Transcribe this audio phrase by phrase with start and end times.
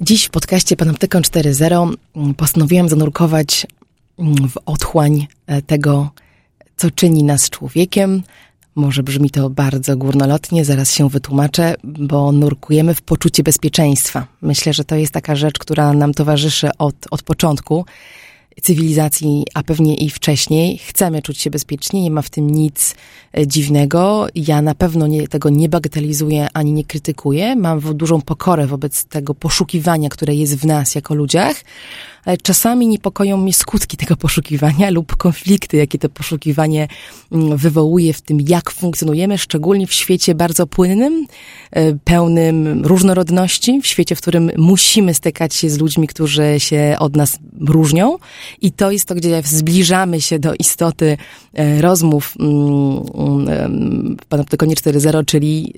[0.00, 3.66] Dziś w podcaście Panoptykon 4.0 mm, postanowiłam zanurkować
[4.18, 6.10] mm, w otchłań e, tego,
[6.76, 8.22] co czyni nas człowiekiem.
[8.74, 14.26] Może brzmi to bardzo górnolotnie, zaraz się wytłumaczę, bo nurkujemy w poczucie bezpieczeństwa.
[14.42, 17.84] Myślę, że to jest taka rzecz, która nam towarzyszy od, od początku
[18.62, 20.78] cywilizacji, a pewnie i wcześniej.
[20.78, 22.94] Chcemy czuć się bezpiecznie, nie ma w tym nic
[23.38, 24.26] e, dziwnego.
[24.34, 27.56] Ja na pewno nie, tego nie bagatelizuję ani nie krytykuję.
[27.56, 31.56] Mam dużą pokorę wobec tego poszukiwania, które jest w nas jako ludziach
[32.42, 36.88] czasami niepokoją mnie skutki tego poszukiwania lub konflikty, jakie to poszukiwanie
[37.32, 41.26] mm, wywołuje w tym, jak funkcjonujemy, szczególnie w świecie bardzo płynnym,
[41.70, 47.16] e, pełnym różnorodności, w świecie, w którym musimy stykać się z ludźmi, którzy się od
[47.16, 48.16] nas różnią.
[48.60, 51.16] I to jest to, gdzie zbliżamy się do istoty
[51.54, 55.74] e, rozmów mm, mm, Panoptykonie 4.0, czyli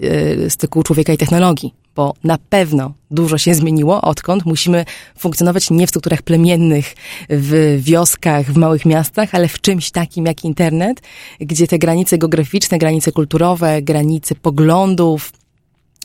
[0.47, 4.47] e, styku człowieka i technologii bo na pewno dużo się zmieniło, odkąd.
[4.47, 4.85] Musimy
[5.19, 6.95] funkcjonować nie w strukturach plemiennych,
[7.31, 11.03] w wioskach, w małych miastach, ale w czymś takim jak internet,
[11.41, 15.33] gdzie te granice geograficzne, granice kulturowe, granice poglądów,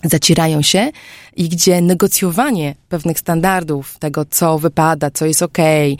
[0.09, 0.91] zacierają się
[1.35, 5.95] i gdzie negocjowanie pewnych standardów, tego co wypada, co jest ok, e,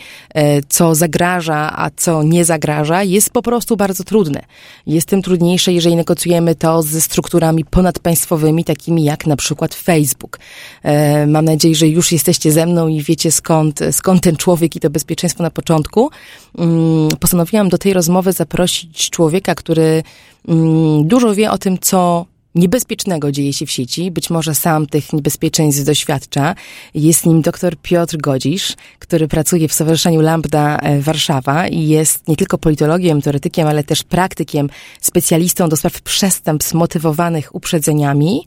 [0.70, 4.42] co zagraża, a co nie zagraża, jest po prostu bardzo trudne.
[4.88, 10.40] Jest tym trudniejsze, jeżeli negocjujemy to ze strukturami ponadpaństwowymi, takimi jak na przykład Facebook.
[10.84, 14.80] E, mam nadzieję, że już jesteście ze mną i wiecie skąd, skąd ten człowiek i
[14.80, 16.10] to bezpieczeństwo na początku.
[16.58, 20.04] Mm, postanowiłam do tej rozmowy zaprosić człowieka, który
[20.48, 22.26] mm, dużo wie o tym, co
[22.56, 24.12] niebezpiecznego dzieje się w sieci.
[24.12, 26.56] Być może sam tych niebezpieczeństw doświadcza.
[26.94, 32.36] Jest nim dr Piotr Godzisz, który pracuje w Stowarzyszeniu Lambda e, Warszawa i jest nie
[32.36, 34.70] tylko politologiem, teoretykiem, ale też praktykiem,
[35.02, 38.46] specjalistą do spraw przestępstw motywowanych uprzedzeniami.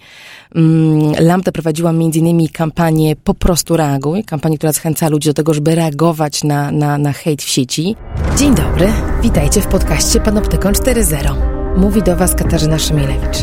[0.54, 2.48] Mm, Lambda prowadziła m.in.
[2.48, 7.12] kampanię Po prostu reaguj, kampanię, która zachęca ludzi do tego, żeby reagować na, na, na
[7.12, 7.96] hejt w sieci.
[8.38, 11.58] Dzień dobry, witajcie w podcaście Panoptykon 4.0.
[11.76, 13.38] Mówi do Was Katarzyna Szymielewicz.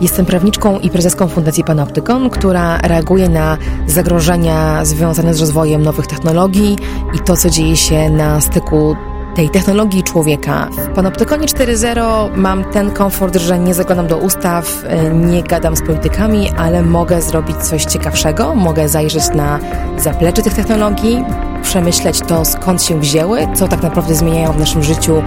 [0.00, 6.76] Jestem prawniczką i prezeską Fundacji Panoptykon, która reaguje na zagrożenia związane z rozwojem nowych technologii
[7.14, 8.96] i to, co dzieje się na styku
[9.34, 10.68] tej technologii człowieka.
[10.70, 16.50] W Panoptykonie 4.0 mam ten komfort, że nie zaglądam do ustaw, nie gadam z politykami,
[16.56, 19.58] ale mogę zrobić coś ciekawszego, mogę zajrzeć na
[19.98, 21.24] zaplecze tych technologii,
[21.62, 25.22] przemyśleć to, skąd się wzięły, co tak naprawdę zmieniają w naszym życiu,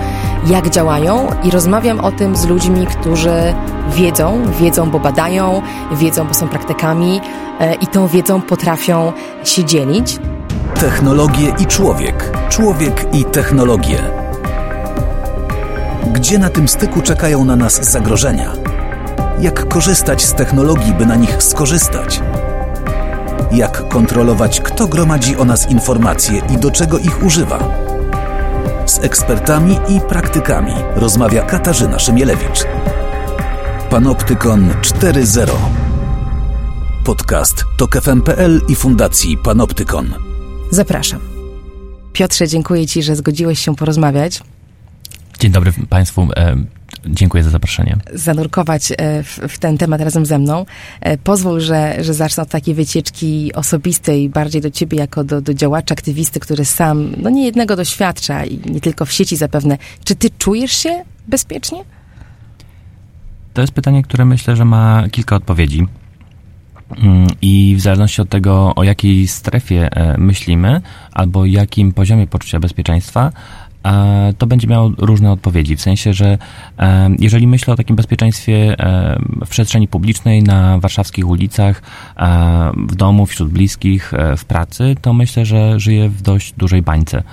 [0.47, 3.53] jak działają i rozmawiam o tym z ludźmi, którzy
[3.95, 7.21] wiedzą, wiedzą, bo badają, wiedzą, bo są praktykami
[7.59, 10.19] e, i tą wiedzą potrafią się dzielić.
[10.79, 12.37] Technologie i człowiek.
[12.49, 13.97] Człowiek i technologie.
[16.13, 18.53] Gdzie na tym styku czekają na nas zagrożenia?
[19.39, 22.21] Jak korzystać z technologii, by na nich skorzystać?
[23.53, 27.59] Jak kontrolować, kto gromadzi o nas informacje i do czego ich używa?
[28.85, 32.63] Z ekspertami i praktykami rozmawia Katarzyna Szymielewicz.
[33.89, 35.51] Panoptykon 4.0
[37.05, 40.13] Podcast TOK FM.pl i Fundacji Panoptykon.
[40.69, 41.19] Zapraszam.
[42.13, 44.41] Piotrze, dziękuję Ci, że zgodziłeś się porozmawiać.
[45.39, 46.27] Dzień dobry Państwu.
[47.05, 47.97] E, dziękuję za zaproszenie.
[48.13, 50.65] Zanurkować e, w, w, ten temat razem ze mną.
[51.01, 55.53] E, pozwól, że, że zacznę od takiej wycieczki osobistej, bardziej do ciebie jako do, do
[55.53, 59.77] działacza, aktywisty, który sam no nie jednego doświadcza i nie tylko w sieci zapewne.
[60.03, 61.83] Czy ty czujesz się bezpiecznie?
[63.53, 65.87] To jest pytanie, które myślę, że ma kilka odpowiedzi.
[66.97, 73.31] Mm, I w zależności od tego, o jakiej strefie myślimy, albo jakim poziomie poczucia bezpieczeństwa,
[74.37, 75.75] to będzie miało różne odpowiedzi.
[75.75, 76.37] W sensie, że
[77.19, 78.75] jeżeli myślę o takim bezpieczeństwie
[79.45, 81.81] w przestrzeni publicznej, na warszawskich ulicach,
[82.75, 87.23] w domu, wśród bliskich, e, w pracy, to myślę, że żyję w dość dużej bańce.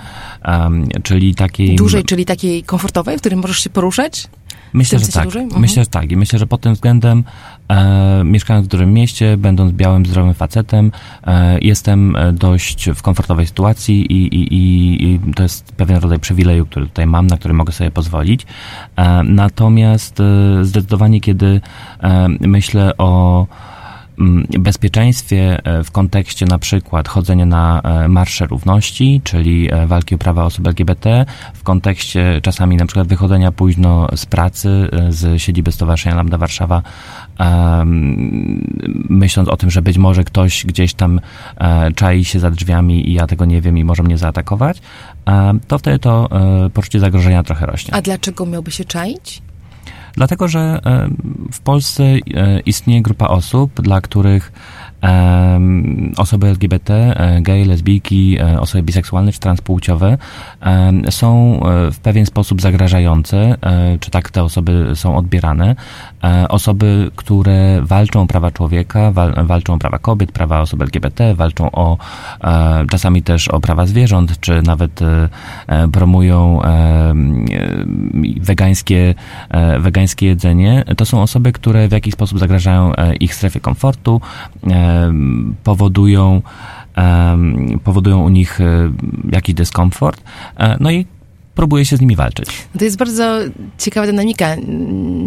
[1.03, 1.75] Czyli takiej.
[1.75, 4.27] Dużej, czyli takiej komfortowej, w którym możesz się poruszać?
[4.73, 5.25] Myślę, że tak.
[5.25, 5.61] Mhm.
[5.61, 6.11] Myślę, że tak.
[6.11, 7.23] I myślę, że pod tym względem,
[7.69, 10.91] e, mieszkając w dużym mieście, będąc białym, zdrowym facetem,
[11.27, 16.19] e, jestem e, dość w komfortowej sytuacji i, i, i, i, to jest pewien rodzaj
[16.19, 18.45] przywileju, który tutaj mam, na który mogę sobie pozwolić.
[18.95, 21.61] E, natomiast e, zdecydowanie, kiedy
[22.03, 23.47] e, myślę o
[24.59, 30.17] bezpieczeństwie e, w kontekście na przykład chodzenia na e, marsze równości, czyli e, walki o
[30.17, 36.15] prawa osób LGBT, w kontekście czasami na przykład wychodzenia późno z pracy z siedziby Stowarzyszenia
[36.15, 36.81] Lambda Warszawa,
[39.09, 41.21] myśląc o tym, że być może ktoś gdzieś tam
[41.95, 44.81] czai się za drzwiami i ja tego nie wiem i może mnie zaatakować,
[45.67, 46.29] to wtedy to
[46.73, 47.93] poczucie zagrożenia trochę rośnie.
[47.93, 49.41] A dlaczego miałby się czaić?
[50.13, 50.79] Dlatego, że
[51.51, 52.19] w Polsce e,
[52.59, 54.51] istnieje grupa osób, dla których
[56.17, 60.17] osoby LGBT, gej, lesbijki, osoby biseksualne czy transpłciowe
[61.09, 61.59] są
[61.91, 63.57] w pewien sposób zagrażające,
[63.99, 65.75] czy tak te osoby są odbierane.
[66.49, 69.11] Osoby, które walczą o prawa człowieka,
[69.43, 71.97] walczą o prawa kobiet, prawa osób LGBT, walczą o
[72.89, 74.99] czasami też o prawa zwierząt, czy nawet
[75.91, 76.61] promują
[78.41, 79.15] wegańskie,
[79.79, 84.21] wegańskie jedzenie, to są osoby, które w jakiś sposób zagrażają ich strefie komfortu,
[85.63, 86.41] powodują,
[87.83, 88.91] powodują u nich e,
[89.31, 90.23] jakiś dyskomfort.
[90.57, 91.05] E, no i
[91.55, 92.49] próbuje się z nimi walczyć.
[92.79, 93.39] To jest bardzo
[93.77, 94.55] ciekawa dynamika.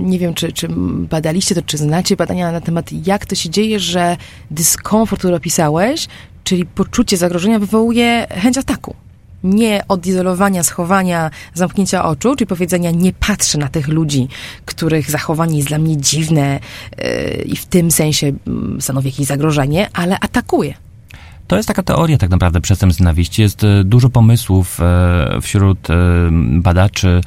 [0.02, 0.68] Nie wiem, czy, czy
[1.10, 4.16] badaliście to, czy znacie badania na temat, jak to się dzieje, że
[4.50, 6.08] dyskomfort, który opisałeś,
[6.44, 8.94] czyli poczucie zagrożenia, wywołuje chęć ataku
[9.44, 14.28] nie odizolowania, schowania, zamknięcia oczu, czyli powiedzenia nie patrzę na tych ludzi,
[14.64, 16.60] których zachowanie jest dla mnie dziwne
[16.98, 20.74] yy, i w tym sensie yy, stanowi jakieś zagrożenie, ale atakuję.
[21.52, 23.42] To jest taka teoria tak naprawdę przestępstw nienawiści.
[23.42, 25.94] Jest e, dużo pomysłów e, wśród e,
[26.52, 27.20] badaczy,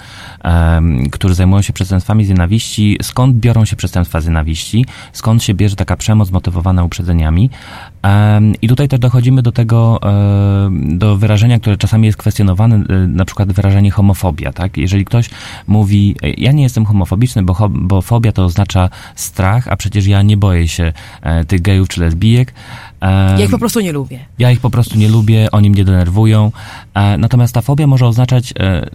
[1.11, 5.75] którzy zajmują się przestępstwami z nienawiści, skąd biorą się przestępstwa z nienawiści, skąd się bierze
[5.75, 7.49] taka przemoc motywowana uprzedzeniami.
[8.61, 9.99] I tutaj też dochodzimy do tego,
[10.71, 14.77] do wyrażenia, które czasami jest kwestionowane, na przykład wyrażenie homofobia, tak?
[14.77, 15.29] Jeżeli ktoś
[15.67, 20.37] mówi, ja nie jestem homofobiczny, bo, bo fobia to oznacza strach, a przecież ja nie
[20.37, 20.93] boję się
[21.47, 22.53] tych gejów czy lesbijek,
[23.37, 24.19] ja ich po prostu nie lubię.
[24.39, 26.51] Ja ich po prostu nie lubię, oni mnie denerwują.
[26.93, 28.85] E, natomiast ta fobia może oznaczać e,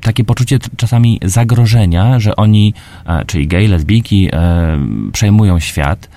[0.00, 2.74] takie poczucie czasami zagrożenia, że oni,
[3.06, 4.30] e, czyli gej, lesbijki,
[5.12, 6.08] przejmują świat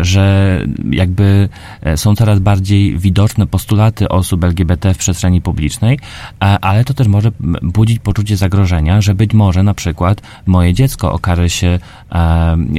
[0.00, 0.58] że
[0.90, 1.48] jakby
[1.82, 5.98] e, są coraz bardziej widoczne postulaty osób LGBT w przestrzeni publicznej,
[6.42, 7.32] e, ale to też może
[7.62, 11.78] budzić poczucie zagrożenia, że być może na przykład moje dziecko okaże się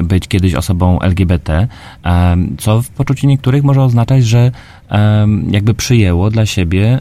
[0.03, 1.67] być kiedyś osobą LGBT,
[2.57, 4.51] co w poczuciu niektórych może oznaczać, że
[5.51, 6.99] jakby przyjęło dla siebie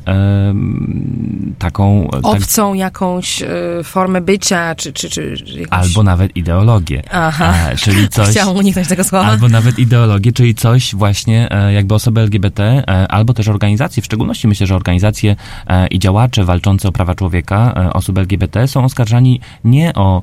[1.59, 2.09] taką...
[2.13, 3.43] Tak Obcą tak, jakąś
[3.85, 4.93] formę bycia, czy...
[4.93, 5.69] czy, czy jakąś...
[5.71, 7.03] Albo nawet ideologię.
[7.13, 8.29] Aha, czyli coś...
[8.29, 9.27] Chciałam uniknąć tego słowa.
[9.27, 14.07] Albo nawet ideologię, czyli coś właśnie e, jakby osoby LGBT, e, albo też organizacje, w
[14.07, 19.41] szczególności myślę, że organizacje e, i działacze walczące o prawa człowieka, osób LGBT są oskarżani
[19.65, 20.23] nie o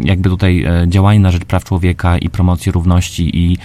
[0.00, 3.58] jakby tutaj działanie na rzecz praw człowieka i promocji równości i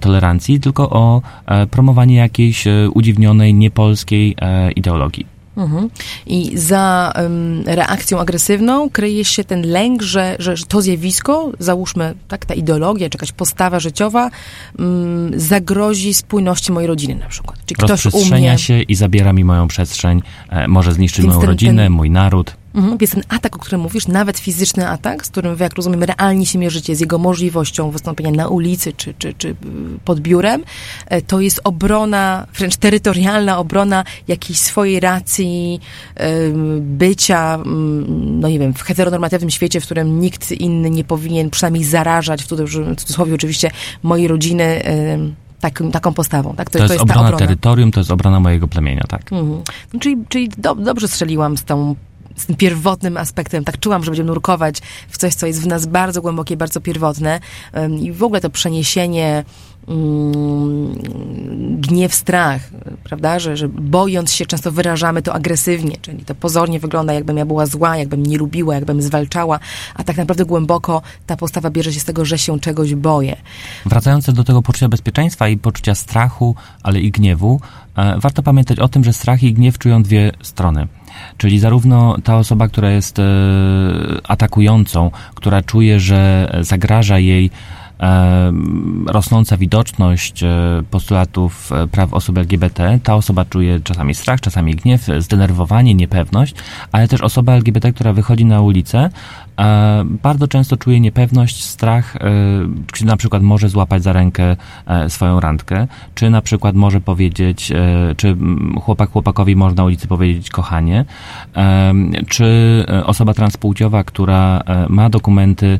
[0.00, 1.22] tolerancji, tylko o
[1.70, 2.39] promowanie jakiejś
[2.94, 4.36] udziwnionej, niepolskiej
[4.76, 5.40] ideologii.
[5.56, 5.90] Mhm.
[6.26, 12.14] I za um, reakcją agresywną kryje się ten lęk, że, że, że, to zjawisko, załóżmy,
[12.28, 14.30] tak, ta ideologia, czy jakaś postawa życiowa,
[14.78, 17.58] um, zagrozi spójności mojej rodziny na przykład.
[17.66, 18.58] Czy ktoś umie...
[18.58, 21.92] się i zabiera mi moją przestrzeń, e, może zniszczyć Więc moją ten, rodzinę, ten...
[21.92, 22.56] mój naród.
[22.74, 26.02] Mhm, więc ten atak, o którym mówisz, nawet fizyczny atak, z którym wy, jak rozumiem,
[26.02, 29.56] realnie się mierzycie, z jego możliwością wystąpienia na ulicy czy, czy, czy
[30.04, 30.62] pod biurem,
[31.06, 35.80] e, to jest obrona, wręcz terytorialna obrona jakiejś swojej racji
[36.80, 37.58] bycia,
[38.16, 42.46] no nie wiem, w heteronormatywnym świecie, w którym nikt inny nie powinien przynajmniej zarażać, w
[42.96, 43.70] cudzysłowie oczywiście,
[44.02, 44.82] mojej rodziny
[45.60, 46.54] tak, taką postawą.
[46.56, 46.70] Tak?
[46.70, 49.32] To, to, jest, to jest obrona, obrona, terytorium, to jest obrona mojego plemienia, tak.
[49.32, 49.62] Mhm.
[49.92, 51.94] No, czyli czyli do, dobrze strzeliłam z tą
[52.36, 53.64] z tym pierwotnym aspektem.
[53.64, 54.78] Tak czułam, że będziemy nurkować
[55.08, 57.40] w coś, co jest w nas bardzo głębokie, bardzo pierwotne.
[58.00, 59.44] I w ogóle to przeniesienie
[59.88, 60.92] mm,
[61.80, 62.70] gniew, strach,
[63.04, 67.46] prawda, że, że bojąc się często wyrażamy to agresywnie, czyli to pozornie wygląda jakbym ja
[67.46, 69.58] była zła, jakbym nie lubiła, jakbym zwalczała,
[69.94, 73.36] a tak naprawdę głęboko ta postawa bierze się z tego, że się czegoś boję.
[73.86, 77.60] Wracając do tego poczucia bezpieczeństwa i poczucia strachu, ale i gniewu,
[77.96, 80.88] e, warto pamiętać o tym, że strach i gniew czują dwie strony.
[81.36, 83.22] Czyli zarówno ta osoba, która jest e,
[84.28, 87.50] atakującą, która czuje, że zagraża jej
[88.00, 88.52] e,
[89.06, 90.48] rosnąca widoczność e,
[90.90, 96.54] postulatów praw osób LGBT, ta osoba czuje czasami strach, czasami gniew, zdenerwowanie, niepewność,
[96.92, 99.10] ale też osoba LGBT, która wychodzi na ulicę,
[100.22, 102.20] bardzo często czuje niepewność, strach, e,
[102.92, 107.72] czy na przykład może złapać za rękę e, swoją randkę, czy na przykład może powiedzieć,
[107.72, 108.36] e, czy
[108.80, 111.04] chłopak chłopakowi może na ulicy powiedzieć kochanie,
[112.28, 115.78] czy osoba transpłciowa, która ma dokumenty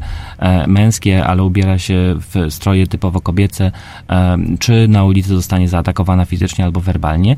[0.66, 3.72] męskie, ale ubiera się w stroje typowo kobiece,
[4.58, 7.36] czy na ulicy zostanie zaatakowana fizycznie albo werbalnie,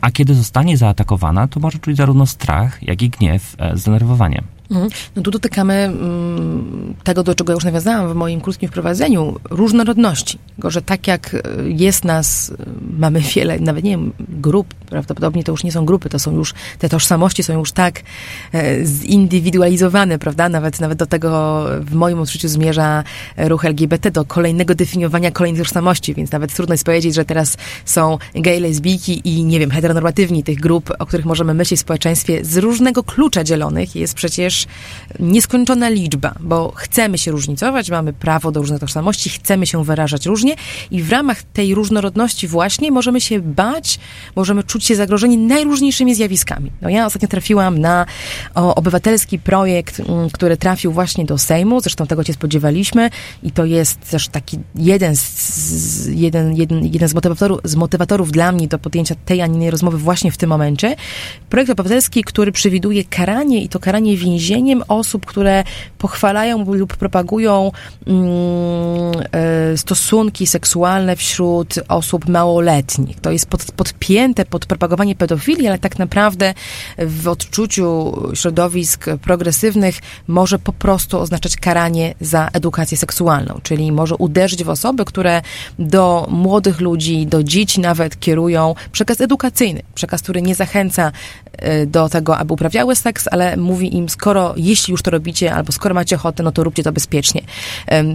[0.00, 4.53] a kiedy zostanie zaatakowana, to może czuć zarówno strach, jak i gniew, zdenerwowanie.
[4.70, 4.90] Mhm.
[5.16, 10.38] No tu dotykamy mm, tego, do czego już nawiązałam w moim krótkim wprowadzeniu, różnorodności.
[10.54, 12.52] Tylko, że tak jak jest nas,
[12.98, 16.54] mamy wiele, nawet nie wiem, grup, prawdopodobnie to już nie są grupy, to są już,
[16.78, 18.02] te tożsamości są już tak
[18.54, 20.48] e, zindywidualizowane, prawda?
[20.48, 23.04] Nawet, nawet do tego w moim odczuciu zmierza
[23.36, 28.18] ruch LGBT, do kolejnego definiowania kolejnych tożsamości, więc nawet trudno jest powiedzieć, że teraz są
[28.34, 32.56] gej, lesbijki i, nie wiem, heteronormatywni tych grup, o których możemy myśleć w społeczeństwie z
[32.56, 34.53] różnego klucza dzielonych jest przecież
[35.20, 40.56] nieskończona liczba, bo chcemy się różnicować, mamy prawo do różnych tożsamości, chcemy się wyrażać różnie
[40.90, 43.98] i w ramach tej różnorodności właśnie możemy się bać,
[44.36, 46.70] możemy czuć się zagrożeni najróżniejszymi zjawiskami.
[46.82, 48.06] No ja ostatnio trafiłam na
[48.54, 53.10] o, obywatelski projekt, mm, który trafił właśnie do Sejmu, zresztą tego się spodziewaliśmy
[53.42, 58.52] i to jest też taki jeden z, jeden, jeden, jeden z, motywatorów, z motywatorów dla
[58.52, 60.96] mnie do podjęcia tej, a innej rozmowy właśnie w tym momencie.
[61.48, 65.64] Projekt obywatelski, który przewiduje karanie i to karanie więzieniem osób, które
[65.98, 67.72] pochwalają lub propagują
[68.06, 68.24] mm,
[69.32, 73.20] e, stosunki seksualne wśród osób małoletnich.
[73.20, 76.54] To jest pod, podpięte pod propagowanie pedofilii, ale tak naprawdę
[76.98, 79.98] w odczuciu środowisk progresywnych
[80.28, 85.42] może po prostu oznaczać karanie za edukację seksualną, czyli może uderzyć w osoby, które
[85.78, 91.12] do młodych ludzi, do dzieci nawet kierują przekaz edukacyjny, przekaz, który nie zachęca
[91.52, 95.72] e, do tego, aby uprawiały seks, ale mówi im, skoro, jeśli już to robicie, albo
[95.72, 97.42] skoro macie ochotę, no to róbcie to bezpiecznie.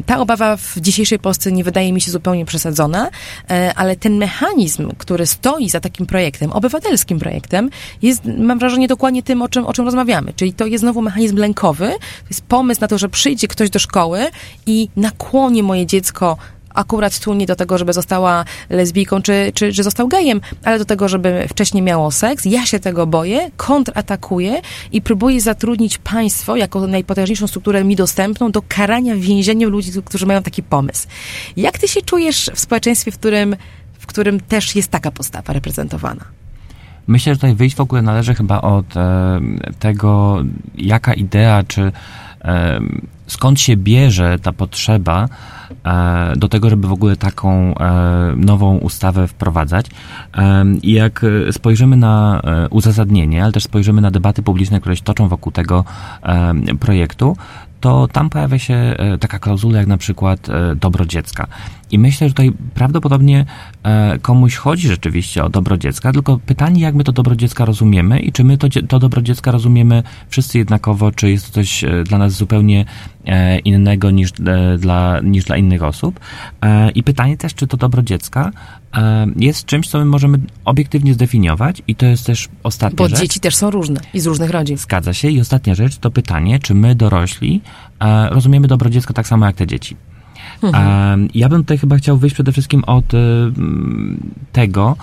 [0.05, 3.09] Ta obawa w dzisiejszej Polsce nie wydaje mi się zupełnie przesadzona,
[3.49, 7.69] e, ale ten mechanizm, który stoi za takim projektem, obywatelskim projektem,
[8.01, 10.33] jest, mam wrażenie, dokładnie tym, o czym, o czym rozmawiamy.
[10.35, 13.79] Czyli to jest znowu mechanizm lękowy, to jest pomysł na to, że przyjdzie ktoś do
[13.79, 14.25] szkoły
[14.65, 16.37] i nakłoni moje dziecko
[16.73, 20.85] akurat tu nie do tego, żeby została lesbijką czy, czy, czy został gejem, ale do
[20.85, 22.45] tego, żeby wcześniej miało seks.
[22.45, 24.61] Ja się tego boję, kontratakuję
[24.91, 30.43] i próbuję zatrudnić państwo jako najpotężniejszą strukturę mi dostępną do karania więzieniem ludzi, którzy mają
[30.43, 31.07] taki pomysł.
[31.57, 33.55] Jak ty się czujesz w społeczeństwie, w którym,
[33.99, 36.25] w którym też jest taka postawa reprezentowana?
[37.07, 39.39] Myślę, że tutaj wyjść w ogóle należy chyba od e,
[39.79, 40.43] tego,
[40.77, 41.91] jaka idea, czy
[42.41, 42.79] e,
[43.27, 45.29] skąd się bierze ta potrzeba
[46.37, 49.85] do tego, żeby w ogóle taką e, nową ustawę wprowadzać.
[50.37, 55.27] E, I jak spojrzymy na uzasadnienie, ale też spojrzymy na debaty publiczne, które się toczą
[55.27, 55.85] wokół tego
[56.79, 57.37] projektu,
[57.81, 61.47] to tam pojawia się taka klauzula jak na przykład dobro dziecka.
[61.91, 63.45] I myślę, że tutaj prawdopodobnie
[64.21, 68.31] komuś chodzi rzeczywiście o dobro dziecka, tylko pytanie, jak my to dobro dziecka rozumiemy i
[68.31, 72.33] czy my to, to dobro dziecka rozumiemy wszyscy jednakowo, czy jest to coś dla nas
[72.33, 72.85] zupełnie
[73.29, 76.19] E, innego niż e, dla, niż dla innych osób.
[76.61, 78.51] E, I pytanie też, czy to dobro dziecka
[79.35, 83.19] jest czymś, co my możemy obiektywnie zdefiniować i to jest też ostatnia Bo rzecz.
[83.19, 84.77] Bo dzieci też są różne i z różnych rodzin.
[84.77, 85.29] Zgadza się.
[85.29, 87.61] I ostatnia rzecz to pytanie, czy my dorośli
[88.29, 89.95] rozumiemy dobro dziecka tak samo jak te dzieci.
[90.61, 91.27] Mhm.
[91.33, 93.05] Ja bym tutaj chyba chciał wyjść przede wszystkim od
[94.51, 94.95] tego,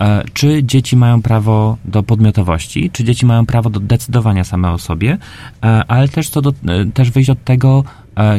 [0.00, 4.78] E, czy dzieci mają prawo do podmiotowości, czy dzieci mają prawo do decydowania same o
[4.78, 5.18] sobie,
[5.64, 6.54] e, ale też, co do, e,
[6.94, 7.84] też wyjść od tego,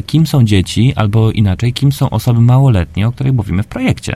[0.06, 4.16] kim są dzieci, albo inaczej, kim są osoby małoletnie, o których mówimy w projekcie.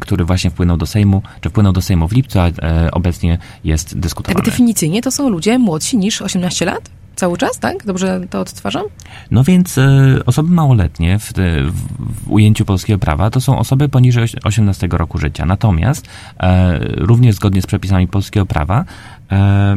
[0.00, 2.50] który właśnie wpłynął do Sejmu, czy wpłynął do Sejmu w lipcu, a
[2.92, 4.34] obecnie jest dyskutowany.
[4.34, 6.90] Tak definicyjnie to są ludzie młodsi niż 18 lat?
[7.20, 7.84] Cały czas, tak?
[7.86, 8.84] Dobrze to odtwarzam?
[9.30, 14.88] No więc e, osoby małoletnie w, w, ujęciu polskiego prawa to są osoby poniżej 18
[14.90, 15.46] roku życia.
[15.46, 16.08] Natomiast
[16.40, 18.84] e, również zgodnie z przepisami polskiego prawa
[19.32, 19.76] e,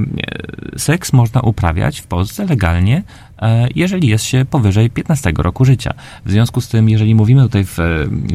[0.78, 3.04] seks można uprawiać w Polsce legalnie,
[3.76, 5.94] jeżeli jest się powyżej 15 roku życia.
[6.26, 7.78] W związku z tym, jeżeli mówimy tutaj w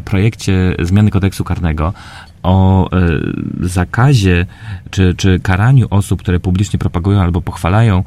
[0.05, 1.93] projekcie zmiany kodeksu karnego
[2.43, 2.91] o
[3.61, 4.47] zakazie
[4.91, 8.05] czy, czy karaniu osób, które publicznie propagują albo pochwalają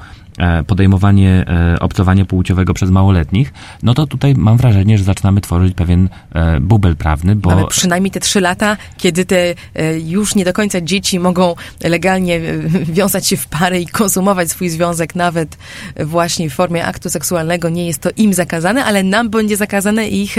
[0.67, 6.09] podejmowanie e, obcowania płciowego przez małoletnich, no to tutaj mam wrażenie, że zaczynamy tworzyć pewien
[6.33, 7.49] e, bubel prawny, bo...
[7.49, 9.55] Mamy przynajmniej te trzy lata, kiedy te
[10.03, 12.39] już nie do końca dzieci mogą legalnie
[12.97, 15.57] wiązać się w pary i konsumować swój związek nawet
[15.99, 17.69] właśnie w formie aktu seksualnego.
[17.69, 20.35] Nie jest to im zakazane, ale nam będzie zakazane ich...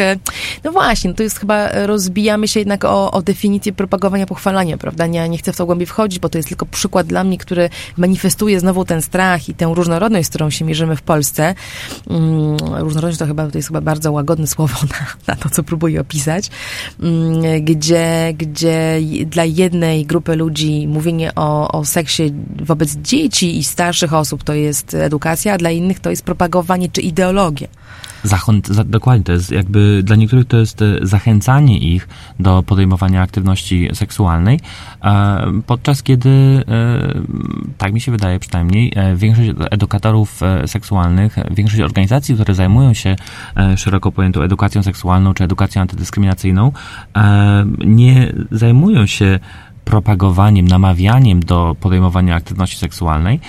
[0.65, 5.07] No właśnie, no to jest chyba, rozbijamy się jednak o, o definicję propagowania pochwalania, prawda?
[5.07, 7.71] Nie, nie chcę w to głębiej wchodzić, bo to jest tylko przykład dla mnie, który
[7.97, 11.55] manifestuje znowu ten strach i tę różnorodność, z którą się mierzymy w Polsce,
[12.11, 16.01] mm, różnorodność to chyba to jest chyba bardzo łagodne słowo na, na to, co próbuję
[16.01, 16.51] opisać,
[17.01, 24.15] mm, gdzie, gdzie dla jednej grupy ludzi mówienie o, o seksie wobec dzieci i starszych
[24.15, 27.69] osób to jest edukacja, a dla innych to jest propagowanie czy ideologię.
[28.25, 32.09] Zachęt, za, dokładnie, to jest jakby dla niektórych to jest e, zachęcanie ich
[32.41, 34.61] do podejmowania aktywności seksualnej,
[35.67, 37.15] podczas kiedy, e,
[37.79, 43.17] tak mi się wydaje przynajmniej, e, większość edukatorów seksualnych, większość organizacji, które zajmują się
[43.77, 46.73] szeroko pojętą edukacją seksualną czy edukacją antydyskryminacyjną,
[47.85, 49.39] nie zajmują się
[49.85, 53.41] propagowaniem, namawianiem do podejmowania aktywności seksualnej.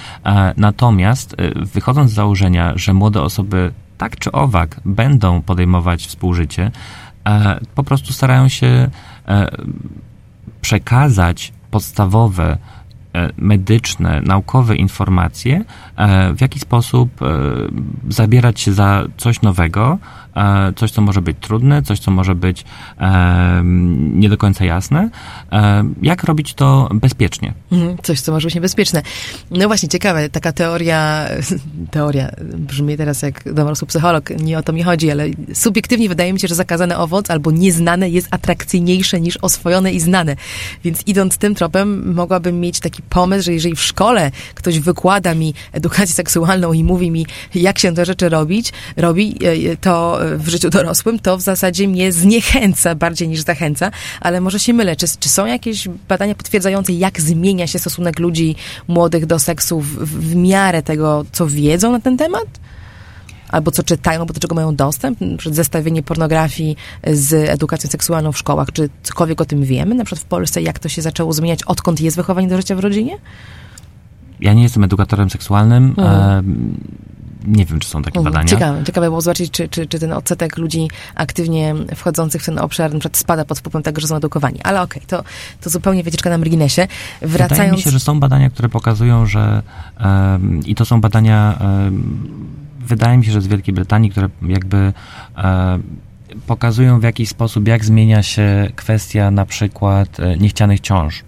[0.57, 6.71] Natomiast wychodząc z założenia, że młode osoby tak czy owak będą podejmować współżycie,
[7.25, 8.89] e, po prostu starają się
[9.27, 9.57] e,
[10.61, 12.57] przekazać podstawowe
[13.13, 15.65] E, medyczne, naukowe informacje,
[16.35, 17.09] w jaki sposób
[18.09, 19.97] zabierać się za coś nowego,
[20.75, 22.65] coś, co może być trudne, coś, co może być
[24.13, 25.09] nie do końca jasne.
[26.01, 27.53] Jak robić to bezpiecznie?
[27.71, 29.01] Mhm, coś, co może być niebezpieczne.
[29.51, 31.27] No właśnie, ciekawe, taka teoria,
[31.91, 36.39] teoria brzmi teraz jak dorosły psycholog, nie o to mi chodzi, ale subiektywnie wydaje mi
[36.39, 40.35] się, że zakazany owoc albo nieznane jest atrakcyjniejsze niż oswojone i znane.
[40.83, 45.53] Więc idąc tym tropem, mogłabym mieć taki pomysł, że jeżeli w szkole ktoś wykłada mi
[45.71, 47.25] edukację seksualną i mówi mi,
[47.55, 51.87] jak się te rzeczy robić, robi e, e, to w życiu dorosłym, to w zasadzie
[51.87, 54.95] mnie zniechęca bardziej niż zachęca, ale może się mylę.
[54.95, 58.55] Czy, czy są jakieś badania potwierdzające, jak zmienia się stosunek ludzi
[58.87, 62.47] młodych do seksu w, w miarę tego, co wiedzą na ten temat?
[63.53, 66.75] albo co czytają, albo do czego mają dostęp, przed zestawienie pornografii
[67.07, 70.79] z edukacją seksualną w szkołach, czy cokolwiek o tym wiemy, na przykład w Polsce, jak
[70.79, 73.17] to się zaczęło zmieniać, odkąd jest wychowanie do życia w rodzinie?
[74.39, 75.93] Ja nie jestem edukatorem seksualnym.
[75.97, 76.77] Mhm.
[77.47, 78.33] Nie wiem, czy są takie mhm.
[78.33, 78.49] badania.
[78.49, 82.93] Ciekawe, ciekawe było zobaczyć, czy, czy, czy ten odsetek ludzi aktywnie wchodzących w ten obszar
[82.93, 84.59] na przykład spada pod wpływem tego, że są edukowani.
[84.63, 85.29] Ale okej, okay, to,
[85.61, 86.87] to zupełnie wycieczka na marginesie.
[87.21, 87.51] Wracając...
[87.51, 89.61] Wydaje mi się, że są badania, które pokazują, że
[89.99, 94.93] um, i to są badania um, wydaje mi się, że z Wielkiej Brytanii, które jakby
[95.37, 95.79] e,
[96.47, 101.23] pokazują w jakiś sposób, jak zmienia się kwestia na przykład e, niechcianych ciąż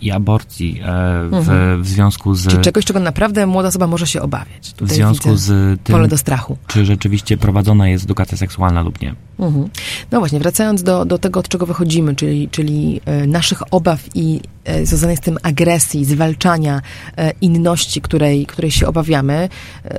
[0.00, 0.84] i aborcji e,
[1.30, 1.82] w, mhm.
[1.82, 2.46] w, związku z...
[2.46, 4.72] Czyli czegoś, czego naprawdę młoda osoba może się obawiać.
[4.72, 5.46] Tutaj w związku z
[5.82, 6.56] tym, pole do strachu.
[6.66, 9.14] czy rzeczywiście prowadzona jest edukacja seksualna lub nie.
[9.38, 9.68] Mhm.
[10.10, 14.40] No właśnie, wracając do, do tego, od czego wychodzimy, czyli, czyli e, naszych obaw i
[14.64, 16.82] e, związanej z tym agresji, zwalczania
[17.16, 19.48] e, inności, której, której się obawiamy.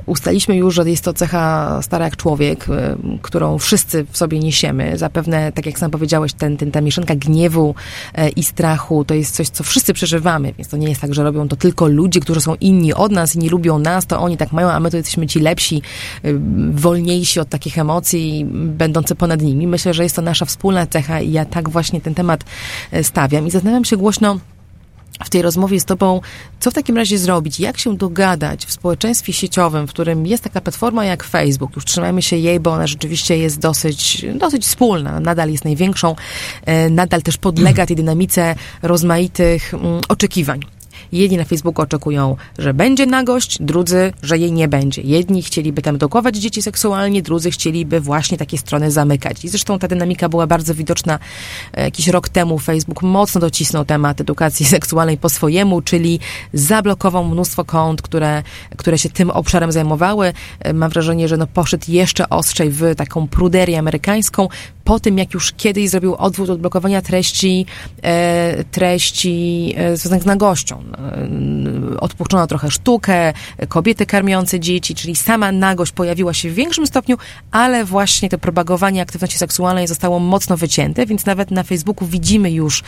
[0.06, 2.66] Ustaliśmy już, że jest to cecha stara jak człowiek,
[3.22, 4.98] którą wszyscy w sobie niesiemy.
[4.98, 7.74] Zapewne, tak jak sam powiedziałeś, ten, ten, ta mieszanka gniewu
[8.36, 11.48] i strachu to jest coś, co wszyscy przeżywamy, więc to nie jest tak, że robią
[11.48, 14.52] to tylko ludzie, którzy są inni od nas i nie lubią nas, to oni tak
[14.52, 15.82] mają, a my to jesteśmy ci lepsi,
[16.70, 19.66] wolniejsi od takich emocji, będący ponad nad nimi.
[19.66, 22.44] Myślę, że jest to nasza wspólna cecha i ja tak właśnie ten temat
[22.92, 23.46] e, stawiam.
[23.46, 24.38] I zastanawiam się głośno,
[25.24, 26.20] w tej rozmowie z Tobą,
[26.60, 30.60] co w takim razie zrobić, jak się dogadać w społeczeństwie sieciowym, w którym jest taka
[30.60, 31.76] platforma jak Facebook.
[31.76, 36.16] Już trzymajmy się jej, bo ona rzeczywiście jest dosyć, dosyć wspólna, nadal jest największą,
[36.66, 40.60] e, nadal też podlega tej dynamice rozmaitych mm, oczekiwań.
[41.12, 45.02] Jedni na Facebooku oczekują, że będzie nagość, drudzy, że jej nie będzie.
[45.02, 49.44] Jedni chcieliby tam edukować dzieci seksualnie, drudzy chcieliby właśnie takie strony zamykać.
[49.44, 51.18] I zresztą ta dynamika była bardzo widoczna
[51.72, 52.58] e, jakiś rok temu.
[52.58, 56.20] Facebook mocno docisnął temat edukacji seksualnej po swojemu, czyli
[56.52, 58.42] zablokował mnóstwo kont, które,
[58.76, 60.32] które się tym obszarem zajmowały.
[60.60, 64.48] E, mam wrażenie, że no poszedł jeszcze ostrzej w taką pruderię amerykańską,
[64.84, 67.66] po tym, jak już kiedyś zrobił odwrót od blokowania treści,
[68.02, 70.82] e, treści związanych z nagością.
[71.02, 73.32] E, odpuszczono trochę sztukę,
[73.68, 77.16] kobiety karmiące dzieci, czyli sama nagość pojawiła się w większym stopniu,
[77.50, 82.82] ale właśnie to propagowanie aktywności seksualnej zostało mocno wycięte, więc nawet na Facebooku widzimy już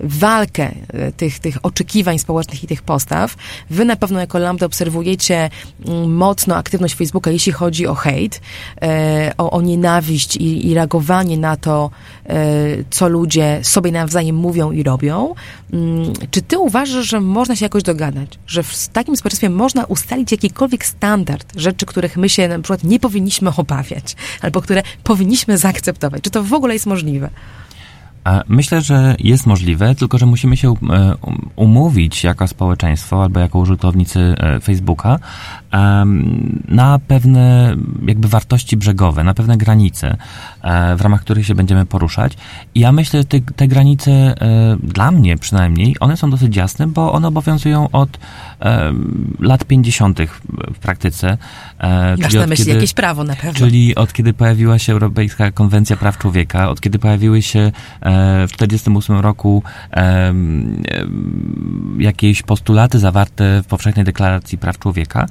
[0.00, 3.34] walkę e, tych, tych oczekiwań społecznych i tych postaw.
[3.70, 5.50] Wy na pewno jako Lambda obserwujecie
[5.86, 8.40] mm, mocno aktywność Facebooka, jeśli chodzi o hejt,
[8.82, 11.90] e, o, o nienawiść i, i reagowanie na to,
[12.90, 15.34] co ludzie sobie nawzajem mówią i robią.
[15.72, 18.38] Mm, czy ty uważasz, że można się jakoś dogadać?
[18.46, 23.00] Że w takim społeczeństwie można ustalić jakikolwiek standard rzeczy, których my się na przykład nie
[23.00, 26.22] powinniśmy obawiać, albo które powinniśmy zaakceptować?
[26.22, 27.30] Czy to w ogóle jest możliwe?
[28.48, 31.14] Myślę, że jest możliwe, tylko że musimy się e,
[31.56, 35.18] umówić jako społeczeństwo albo jako użytkownicy e, Facebooka
[36.68, 40.16] na pewne jakby wartości brzegowe, na pewne granice,
[40.62, 42.32] e, w ramach których się będziemy poruszać.
[42.74, 44.34] I ja myślę, że te, te granice
[44.82, 48.18] dla mnie przynajmniej, one są dosyć jasne, bo one obowiązują od
[49.40, 50.20] lat 50.
[50.74, 51.38] w praktyce.
[52.22, 53.52] Masz na myśli kiedy, jakieś prawo na pewno.
[53.52, 57.72] Czyli od kiedy pojawiła się Europejska Konwencja Praw Człowieka, od kiedy pojawiły się
[58.48, 59.62] w 1948 roku
[61.98, 65.26] jakieś postulaty zawarte w Powszechnej Deklaracji Praw Człowieka.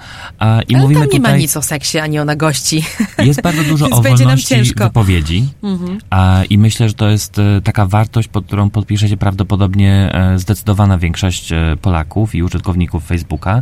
[0.67, 2.83] I Ale mówimy tam nie tutaj, ma nic o seksie, ani o nagości.
[3.29, 5.99] Jest bardzo dużo o wolności wypowiedzi mhm.
[6.49, 10.97] i myślę, że to jest e, taka wartość, pod którą podpisze się prawdopodobnie e, zdecydowana
[10.97, 13.61] większość e, Polaków i użytkowników Facebooka.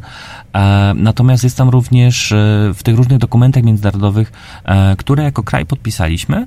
[0.95, 2.33] Natomiast jest tam również
[2.73, 4.31] w tych różnych dokumentach międzynarodowych,
[4.97, 6.45] które jako kraj podpisaliśmy,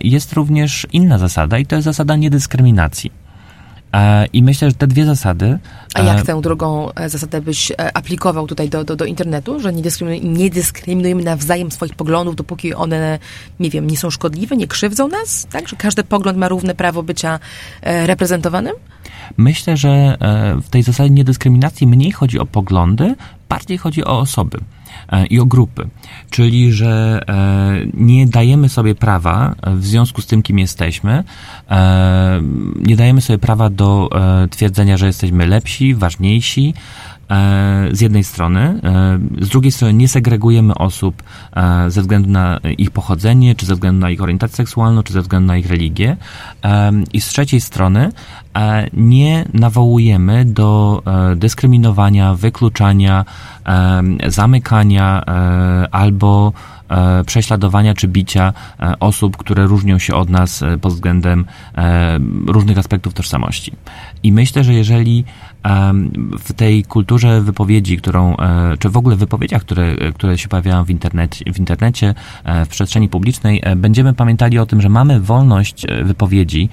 [0.00, 3.10] jest również inna zasada i to jest zasada niedyskryminacji.
[4.32, 5.58] I myślę, że te dwie zasady.
[5.94, 10.38] A jak tę drugą zasadę byś aplikował tutaj do, do, do internetu, że nie dyskryminujemy,
[10.38, 13.18] nie dyskryminujemy nawzajem swoich poglądów, dopóki one,
[13.60, 15.46] nie wiem, nie są szkodliwe, nie krzywdzą nas?
[15.52, 15.68] Tak?
[15.68, 17.38] Że każdy pogląd ma równe prawo bycia
[17.82, 18.74] reprezentowanym?
[19.36, 20.18] Myślę, że
[20.62, 23.14] w tej zasadzie niedyskryminacji mniej chodzi o poglądy,
[23.54, 24.58] bardziej chodzi o osoby.
[25.12, 25.88] E, i o grupy.
[26.30, 31.24] Czyli, że e, nie dajemy sobie prawa w związku z tym, kim jesteśmy,
[31.70, 32.40] e,
[32.76, 34.10] nie dajemy sobie prawa do
[34.50, 36.74] twierdzenia, że jesteśmy lepsi, ważniejsi,
[37.92, 38.80] z jednej strony,
[39.40, 41.22] z drugiej strony nie segregujemy osób
[41.88, 45.46] ze względu na ich pochodzenie, czy ze względu na ich orientację seksualną, czy ze względu
[45.46, 46.16] na ich religię.
[47.12, 48.12] I z trzeciej strony
[48.92, 51.02] nie nawołujemy do
[51.36, 53.24] dyskryminowania, wykluczania,
[54.26, 56.52] zamykania e, albo
[56.88, 61.44] e, prześladowania czy bicia e, osób, które różnią się od nas pod względem
[62.46, 63.72] różnych aspektów tożsamości.
[64.22, 65.24] I myślę, że jeżeli
[66.38, 68.36] w tej kulturze wypowiedzi, którą,
[68.78, 72.14] czy w ogóle wypowiedziach, które, które się pojawiają w internecie, w internecie,
[72.64, 76.68] w przestrzeni publicznej, będziemy pamiętali o tym, że mamy wolność wypowiedzi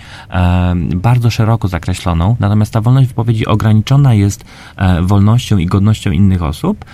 [0.96, 4.46] bardzo szeroko zakreśloną, natomiast ta wolność wypowiedzi ograniczona jest
[5.02, 6.86] wolnością i godnością innych osób,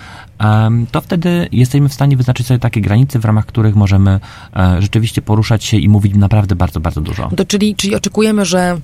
[0.92, 4.20] to wtedy jesteśmy w stanie wyznaczyć sobie takie granice, w ramach których możemy
[4.56, 7.30] e, rzeczywiście poruszać się i mówić naprawdę bardzo, bardzo dużo.
[7.36, 8.78] To czyli, czyli oczekujemy, że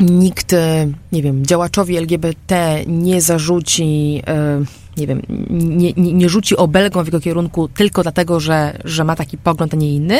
[0.00, 4.64] nikt, e, nie wiem, działaczowi LGBT nie zarzuci, e,
[4.96, 9.16] nie wiem, nie, nie, nie rzuci obelgą w jego kierunku tylko dlatego, że, że ma
[9.16, 10.18] taki pogląd, a nie inny,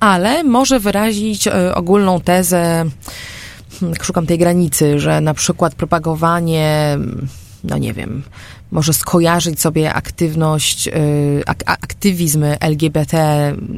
[0.00, 2.84] ale może wyrazić ogólną tezę,
[3.80, 6.98] hmm, szukam tej granicy, że na przykład propagowanie,
[7.64, 8.22] no nie wiem,
[8.70, 13.14] może skojarzyć sobie aktywność, y, ak aktywizm LGBT,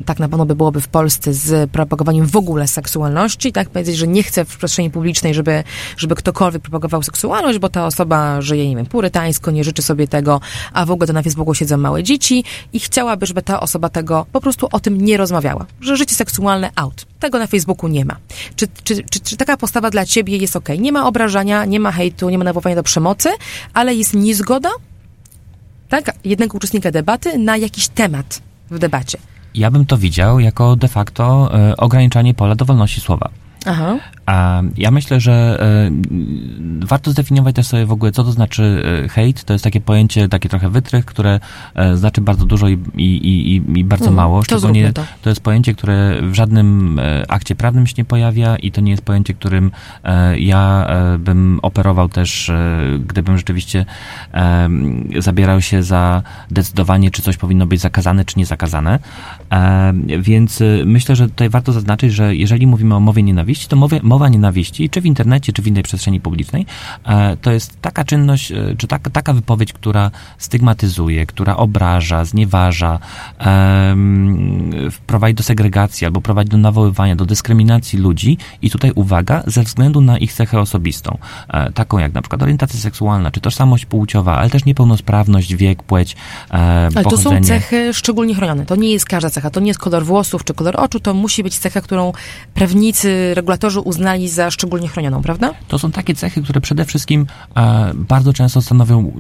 [0.07, 4.07] tak na pewno by byłoby w Polsce z propagowaniem w ogóle seksualności, tak powiedzieć, że
[4.07, 5.65] nie chce w przestrzeni publicznej, żeby,
[5.97, 10.41] żeby ktokolwiek propagował seksualność, bo ta osoba żyje, nie wiem, purytańsko, nie życzy sobie tego,
[10.73, 14.27] a w ogóle to na Facebooku siedzą małe dzieci i chciałaby, żeby ta osoba tego
[14.33, 17.12] po prostu o tym nie rozmawiała, że życie seksualne out.
[17.23, 18.17] Tego na Facebooku nie ma.
[18.57, 20.69] Czy, czy, czy, czy taka postawa dla ciebie jest ok?
[20.79, 23.29] Nie ma obrażania, nie ma hejtu, nie ma nawoływania do przemocy,
[23.75, 24.71] ale jest niezgoda
[25.89, 29.19] tak, jednego uczestnika debaty na jakiś temat w debacie.
[29.55, 33.31] Ja bym to widział jako de facto e, ograniczanie pola do wolności słowa.
[33.67, 33.99] Aha.
[34.27, 35.91] A ja myślę, że e,
[36.87, 39.45] warto zdefiniować też sobie w ogóle, co to znaczy e, hate.
[39.47, 41.41] To jest takie pojęcie, takie trochę wytrych, które
[41.75, 44.43] e, znaczy bardzo dużo i, i, i, i bardzo mm, mało.
[44.43, 45.05] Szczególnie to.
[45.23, 48.91] to jest pojęcie, które w żadnym e, akcie prawnym się nie pojawia i to nie
[48.91, 49.71] jest pojęcie, którym
[50.37, 50.87] ja
[51.19, 52.53] bym operował też,
[53.07, 53.87] gdybym rzeczywiście
[55.19, 58.99] zabierał się za decydowanie, czy coś powinno być zakazane, czy nie zakazane.
[60.19, 64.29] Więc myślę, że tutaj warto zaznaczyć, że jeżeli mówimy o mowie nienawiści, to mowie, mowa
[64.29, 66.67] nienawiści, czy w internecie, czy w innej przestrzeni publicznej,
[67.05, 72.99] e, to jest taka czynność, e, czy taka, taka wypowiedź, która stygmatyzuje, która obraża, znieważa,
[75.07, 80.01] prowadzi do segregacji albo prowadzi do nawoływania, do dyskryminacji ludzi i tutaj uwaga, ze względu
[80.01, 84.51] na ich cechę osobistą, e, taką jak na przykład orientacja seksualna, czy tożsamość płciowa, ale
[84.51, 86.17] też niepełnosprawność, wiek, płeć,
[86.51, 88.67] Ale to są cechy szczególnie chronione.
[88.67, 91.43] To nie jest każda cecha, to nie jest kolor włosów czy kolor oczu, to musi
[91.43, 92.13] być cecha, którą
[92.55, 95.55] prawnicy, regulatorzy uznali za szczególnie chronioną, prawda?
[95.69, 97.27] To są takie cechy, które przede wszystkim
[97.57, 99.13] e, bardzo często stanowią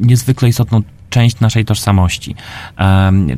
[0.00, 2.34] niezwykle istotną część naszej tożsamości.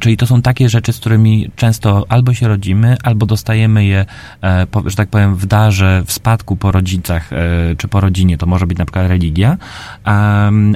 [0.00, 4.06] Czyli to są takie rzeczy, z którymi często albo się rodzimy, albo dostajemy je,
[4.42, 7.36] e, że tak powiem, w darze, w spadku po rodzicach, e,
[7.76, 9.56] czy po rodzinie, to może być na przykład religia,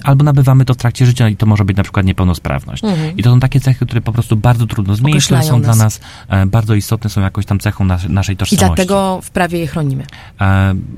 [0.05, 2.85] albo nabywamy to w trakcie życia i to może być na przykład niepełnosprawność.
[2.85, 3.17] Mhm.
[3.17, 5.63] I to są takie cechy, które po prostu bardzo trudno zmienić, które są nas.
[5.63, 8.65] dla nas e, bardzo istotne, są jakoś tam cechą nas, naszej tożsamości.
[8.65, 10.05] I dlatego w prawie je chronimy.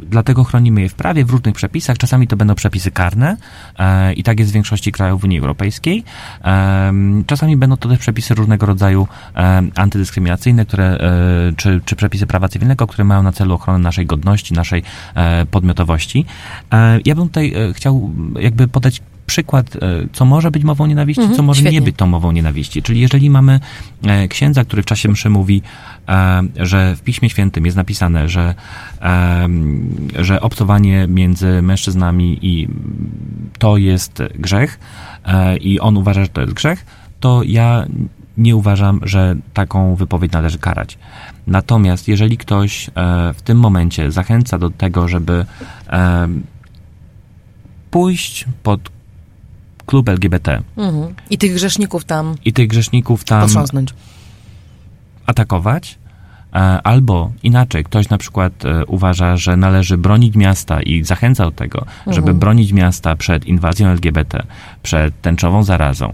[0.03, 3.37] Dlatego chronimy je w prawie, w różnych przepisach, czasami to będą przepisy karne
[4.17, 5.86] i tak jest w większości krajów Unii Europejskiej,
[7.27, 9.09] Czasami będą to też przepisy różnego rodzaju
[9.75, 14.55] antydyskryminacyjne, które, e, czy, czy przepisy prawa cywilnego, które mają na celu ochronę naszej godności,
[14.55, 14.83] naszej
[15.15, 16.25] e, podmiotowości.
[16.73, 19.77] E, ja bym tutaj chciał jakby podać przykład,
[20.13, 21.79] co może być mową nienawiści, Mhm, co może świetnie.
[21.79, 22.83] nie być tą mową nienawiści.
[22.83, 23.61] Czyli jeżeli mamy
[24.07, 25.63] e, księdza, który w czasie mszy mówi,
[26.09, 28.55] e, że w Piśmie Świętym jest napisane, że,
[29.03, 29.49] e,
[30.19, 32.69] że obcowanie między mężczyznami i
[33.59, 34.79] to jest grzech
[35.25, 36.87] e, i on uważa, że to jest grzech,
[37.21, 37.87] to ja
[38.39, 40.99] nie uważam, że taką wypowiedź należy karać.
[41.47, 42.93] Natomiast jeżeli ktoś e,
[43.35, 45.47] w tym momencie zachęca do tego, żeby
[45.89, 46.29] e,
[47.91, 48.96] pójść pod
[49.87, 51.15] klub LGBT Mhm.
[51.31, 53.95] I tych grzeszników tam i tych grzeszników tam potrząsnąć.
[55.27, 55.99] atakować,
[56.55, 61.51] e, albo inaczej, ktoś na przykład e, uważa, że należy bronić miasta i zachęca do
[61.51, 62.39] tego, żeby Mhm.
[62.39, 64.43] bronić miasta przed inwazją LGBT,
[64.83, 66.13] przed tęczową zarazą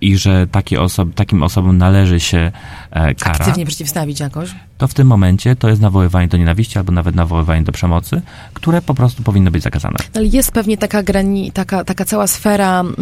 [0.00, 2.52] i że takie osoby, takim osobom należy się
[2.90, 4.50] e, kara, Aktywnie przeciwstawić jakoś.
[4.78, 8.22] to w tym momencie to jest nawoływanie do nienawiści albo nawet nawoływanie do przemocy,
[8.54, 9.96] które po prostu powinno być zakazane.
[10.14, 12.96] Ale jest pewnie taka grani, taka, taka cała sfera, mm,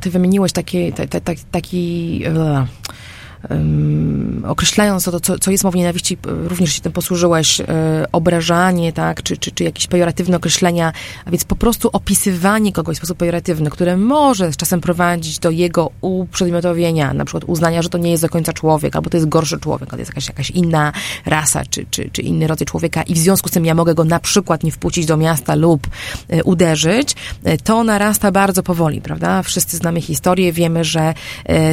[0.00, 2.66] ty wymieniłeś taki, ta, ta, ta, taki e,
[4.46, 7.64] określając to, co, co jest mową nienawiści, e, również się tym posłużyłeś, e,
[8.12, 10.92] obrażanie, tak, czy, czy, czy jakieś pejoratywne określenia,
[11.24, 15.50] a więc po prostu opisywanie kogoś w sposób pejoratywny, które może z czasem prowadzić do
[15.50, 19.28] jego uprzedmiotowienia, na przykład uznania, że to nie jest do końca człowiek, albo to jest
[19.28, 20.92] gorszy człowiek, albo to jest jakaś, jakaś inna
[21.26, 24.04] rasa, czy, czy, czy inny rodzaj człowieka i w związku z tym ja mogę go
[24.04, 25.86] na przykład nie wpuścić do miasta lub
[26.28, 27.16] e, uderzyć,
[27.64, 29.42] to narasta bardzo powoli, prawda?
[29.42, 31.14] Wszyscy znamy historię, wiemy, że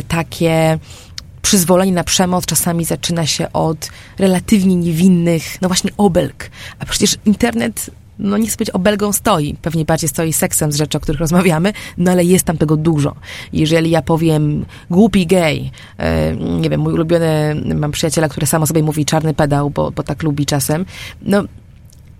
[0.08, 0.80] takie
[1.48, 6.50] przyzwolenie na przemoc czasami zaczyna się od relatywnie niewinnych, no właśnie obelg.
[6.80, 10.98] A przecież internet, no nie chcę być obelgą stoi, pewnie bardziej stoi seksem z rzeczy,
[10.98, 13.16] o których rozmawiamy, no ale jest tam tego dużo.
[13.54, 18.68] Jeżeli ja powiem głupi gej, e, nie wiem, mój ulubiony, mam przyjaciela, który sam o
[18.68, 20.86] sobie mówi czarny pedał, bo, bo tak lubi czasem,
[21.22, 21.44] no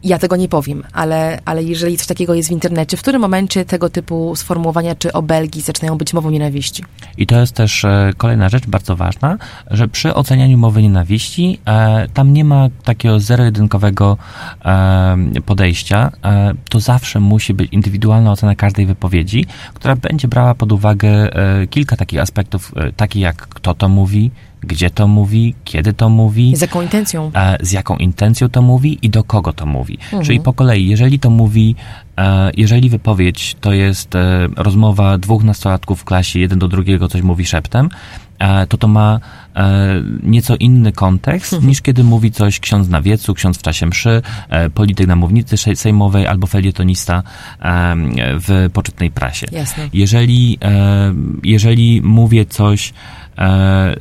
[0.04, 3.66] ja tego nie powiem, ale, ale jeżeli coś takiego jest w internecie, w którym momencie
[3.66, 6.84] tego typu sformułowania czy obelgi zaczynają być mową nienawiści?
[7.18, 9.38] I to jest też e, kolejna rzecz bardzo ważna,
[9.72, 14.18] że przy ocenianiu mowy nienawiści e, tam nie ma takiego zero-jedynkowego
[14.66, 16.12] e, podejścia.
[16.24, 21.68] E, to zawsze musi być indywidualna ocena każdej wypowiedzi, która będzie brała pod uwagę e,
[21.68, 26.56] kilka takich aspektów, e, takich jak kto to mówi, gdzie to mówi, kiedy to mówi,
[26.56, 27.32] Z jaką intencją?
[27.36, 29.98] e, z jaką intencją to mówi i do kogo to mówi.
[30.24, 31.76] Czyli po kolei, jeżeli to mówi,
[32.18, 37.22] e, jeżeli wypowiedź to jest e, rozmowa dwóch nastolatków w klasie, jeden do drugiego coś
[37.22, 37.90] mówi szeptem,
[38.70, 39.20] to to ma
[39.56, 44.22] e, nieco inny kontekst niż kiedy mówi coś ksiądz na wiecu, ksiądz w czasie mszy,
[44.50, 47.24] e, polityk na mównicy sejmowej albo felietonista
[48.18, 49.48] w poczytnej prasie.
[49.52, 49.90] Jasne.
[49.94, 52.94] Jeżeli, e, jeżeli mówię coś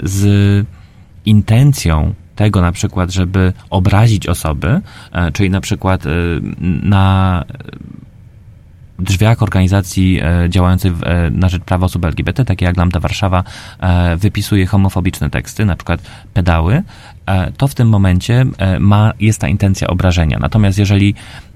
[0.03, 0.67] z
[1.27, 4.81] intencją tego na przykład, żeby obrazić osoby,
[5.13, 6.11] e, czyli na przykład e,
[6.83, 7.45] na
[8.99, 10.49] drzwiach organizacji e,
[11.03, 13.45] e, na rzecz praw osób LGBT, takie jak Lambda Warszawa,
[13.81, 16.01] e, wypisuje homofobiczne teksty, na przykład
[16.35, 16.83] pedały,
[17.27, 20.39] e, to w tym momencie e, ma, jest ta intencja obrażenia.
[20.41, 21.15] Natomiast jeżeli,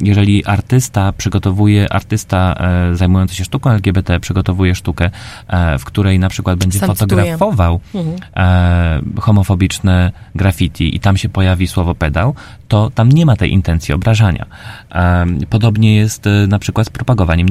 [0.00, 2.54] jeżeli artysta przygotowuje, artysta
[2.90, 5.10] e, zajmujący się sztuką LGBT przygotowuje sztukę,
[5.48, 8.16] e, w której na przykład będzie Sam fotografował Mhm.
[8.36, 12.34] e, homofobiczne graffiti i tam się pojawi słowo pedał,
[12.68, 14.46] to tam nie ma tej intencji obrażania.
[14.92, 17.48] E, podobnie jest e, na przykład z propagowaniem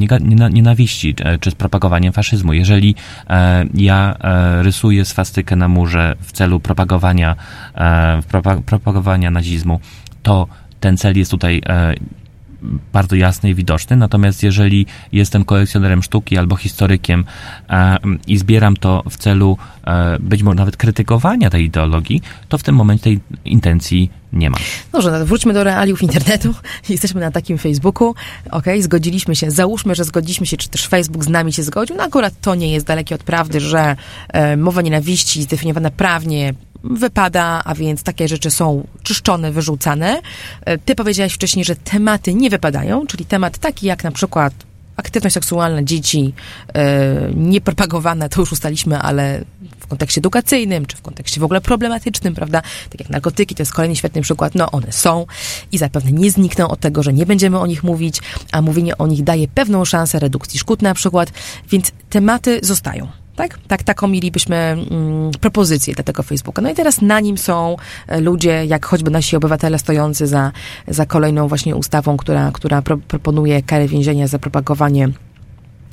[0.52, 2.54] nienawiści, e, czy z propagowaniem faszyzmu.
[2.54, 2.96] Jeżeli
[3.30, 7.36] e, ja e, rysuję swastykę na murze w celu propagowania,
[7.76, 9.80] e, propa- propagowania nazizmu,
[10.24, 10.48] to
[10.80, 11.96] ten cel jest tutaj e,
[12.94, 13.96] bardzo jasny i widoczny.
[13.96, 17.26] Natomiast jeżeli jestem kolekcjonerem sztuki albo historykiem
[17.70, 19.58] e, i zbieram to w celu
[19.88, 24.58] e, być może nawet krytykowania tej ideologii, to w tym momencie tej intencji nie ma.
[24.92, 26.54] Dobrze, no wróćmy do realiów internetu.
[26.90, 28.16] Jesteśmy na takim Facebooku.
[28.52, 29.52] Okej, zgodziliśmy się.
[29.52, 31.96] Załóżmy, że zgodziliśmy się, czy też Facebook z nami się zgodził.
[31.96, 33.96] No akurat to nie jest dalekie od prawdy, że
[34.30, 36.54] e, mowa nienawiści zdefiniowana prawnie
[36.92, 40.22] wypada, a więc takie rzeczy są czyszczone, wyrzucane.
[40.66, 44.54] E, Ty powiedziałaś wcześniej, że tematy nie wypadają, czyli temat taki jak na przykład
[44.98, 46.34] aktywność seksualna dzieci,
[46.74, 49.46] e, niepropagowana, to już ustaliśmy, ale
[49.80, 52.62] w kontekście edukacyjnym, czy w kontekście w ogóle problematycznym, prawda?
[52.90, 54.56] Tak jak narkotyki, to jest kolejny świetny przykład.
[54.56, 55.26] No, one są
[55.72, 58.20] i zapewne nie znikną od tego, że nie będziemy o nich mówić,
[58.52, 61.32] a mówienie o nich daje pewną szansę redukcji szkód na przykład,
[61.72, 63.25] więc tematy zostają.
[63.36, 63.60] Tak?
[63.68, 66.62] tak, taką mielibyśmy mm, propozycję dla tego Facebooka.
[66.62, 67.76] No i teraz na nim są
[68.08, 70.52] e, ludzie, jak choćby nasi obywatele stojący za,
[70.88, 75.10] za kolejną właśnie ustawą, która, która pro, proponuje karę więzienia za propagowanie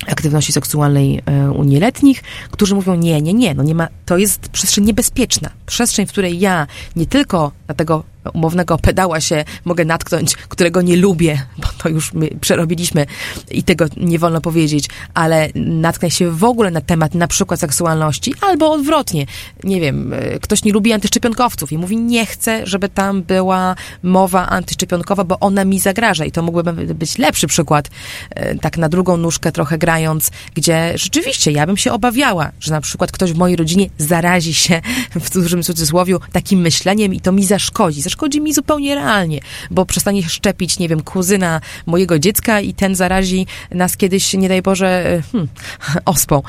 [0.06, 4.48] aktywności seksualnej e, u nieletnich, którzy mówią nie, nie, nie, no nie ma, to jest
[4.48, 5.50] przestrzeń niebezpieczna.
[5.66, 10.96] Przestrzeń, w której ja nie tylko na tego umownego pedała się mogę natknąć, którego nie
[10.96, 13.06] lubię, bo to już my przerobiliśmy
[13.50, 18.34] i tego nie wolno powiedzieć, ale natknę się w ogóle na temat na przykład seksualności,
[18.40, 19.26] albo odwrotnie.
[19.64, 24.48] Nie wiem, e, ktoś nie lubi antyszczepionkowców i mówi, nie chcę, żeby tam była mowa
[24.48, 26.24] antyszczepionkowa, bo ona mi zagraża.
[26.24, 27.90] I to mógłby być lepszy przykład,
[28.30, 32.80] e, tak na drugą nóżkę trochę grając, gdzie rzeczywiście ja bym się obawiała, że na
[32.80, 34.80] przykład ktoś w mojej rodzinie zarazi się
[35.14, 38.02] w dużym cudzysłowie takim myśleniem i to mi zaszkodzi.
[38.12, 43.46] Zaszkodzi mi zupełnie realnie, bo przestanie szczepić, nie wiem, kuzyna mojego dziecka i ten zarazi
[43.70, 45.48] nas kiedyś, nie daj Boże, e, hmm,
[46.04, 46.42] ospą.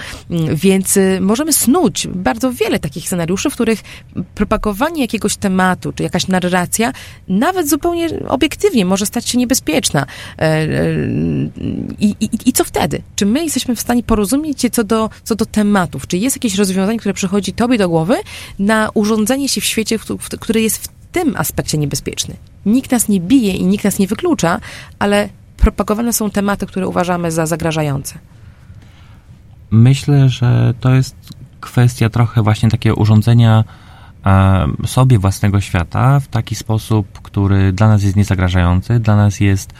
[0.53, 3.81] Więc y, możemy snuć bardzo wiele takich scenariuszy, w których
[4.35, 6.93] propagowanie jakiegoś tematu, czy jakaś narracja,
[7.27, 10.05] nawet zupełnie obiektywnie może stać się niebezpieczna.
[10.39, 10.67] E, e,
[11.99, 13.01] I, i, i co wtedy?
[13.15, 16.07] Czy my jesteśmy w stanie porozumieć się co do, co do tematów?
[16.07, 18.15] Czy jest jakieś rozwiązanie, które przychodzi tobie do głowy
[18.59, 19.99] na urządzenie się w świecie,
[20.39, 22.35] który jest w tym aspekcie niebezpieczny?
[22.65, 24.59] Nikt nas nie bije i nikt nas nie wyklucza,
[24.99, 28.15] ale propagowane są tematy, które uważamy za zagrażające.
[29.71, 31.15] Myślę, że to jest
[31.61, 33.63] kwestia trochę właśnie takiego urządzenia
[34.25, 39.73] e, sobie własnego świata w taki sposób, który dla nas jest niezagrażający, dla nas jest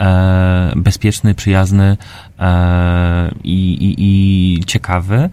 [0.00, 1.96] e, bezpieczny, przyjazny
[2.38, 5.30] e, i, i, i ciekawy,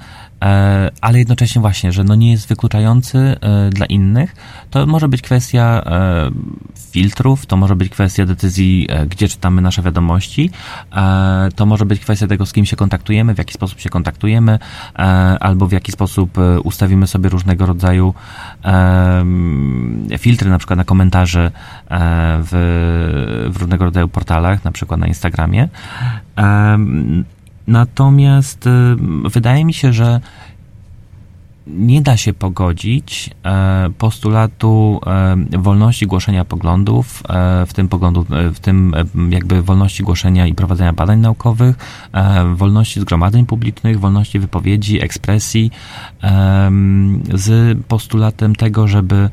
[1.01, 4.35] ale jednocześnie właśnie, że no nie jest wykluczający e, dla innych.
[4.69, 6.31] To może być kwestia e,
[6.91, 10.51] filtrów, to może być kwestia decyzji, gdzie czytamy nasze wiadomości,
[11.55, 14.59] to może być kwestia tego, z kim się kontaktujemy, w jaki sposób się kontaktujemy,
[15.39, 18.13] albo w jaki sposób ustawimy sobie różnego rodzaju
[20.17, 21.51] filtry, na przykład na komentarze
[22.43, 25.69] w, w różnego rodzaju portalach, na przykład na Instagramie.
[27.69, 28.69] Natomiast y,
[29.29, 30.19] wydaje mi się, że
[31.69, 38.59] nie da się pogodzić e, postulatu e, wolności głoszenia poglądów, e, w tym poglądu, w
[38.59, 38.93] tym
[39.29, 41.75] jakby wolności głoszenia i prowadzenia badań naukowych,
[42.55, 45.71] wolności zgromadzeń publicznych, wolności wypowiedzi, ekspresji,
[47.33, 49.29] z postulatem tego, żeby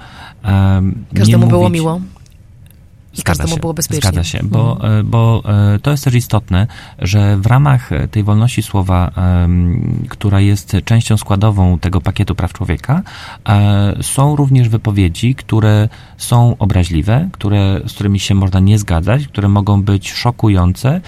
[1.14, 2.00] Każdemu nie było mówić, miło.
[3.16, 4.10] I Zgadza każdemu się, było bezpiecznie.
[4.10, 5.10] Zgadza się, bo, Mhm.
[5.10, 5.42] bo
[5.74, 6.66] e, to jest też istotne,
[6.98, 9.10] że w ramach tej wolności słowa,
[10.08, 13.02] która jest częścią składową tego pakietu praw człowieka,
[13.48, 19.48] e, są również wypowiedzi, które są obraźliwe, które, z którymi się można nie zgadzać, które
[19.48, 21.00] mogą być szokujące,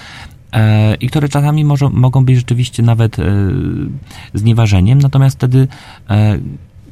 [0.52, 3.16] e, i które czasami może, mogą być rzeczywiście nawet
[4.34, 5.68] znieważeniem, natomiast wtedy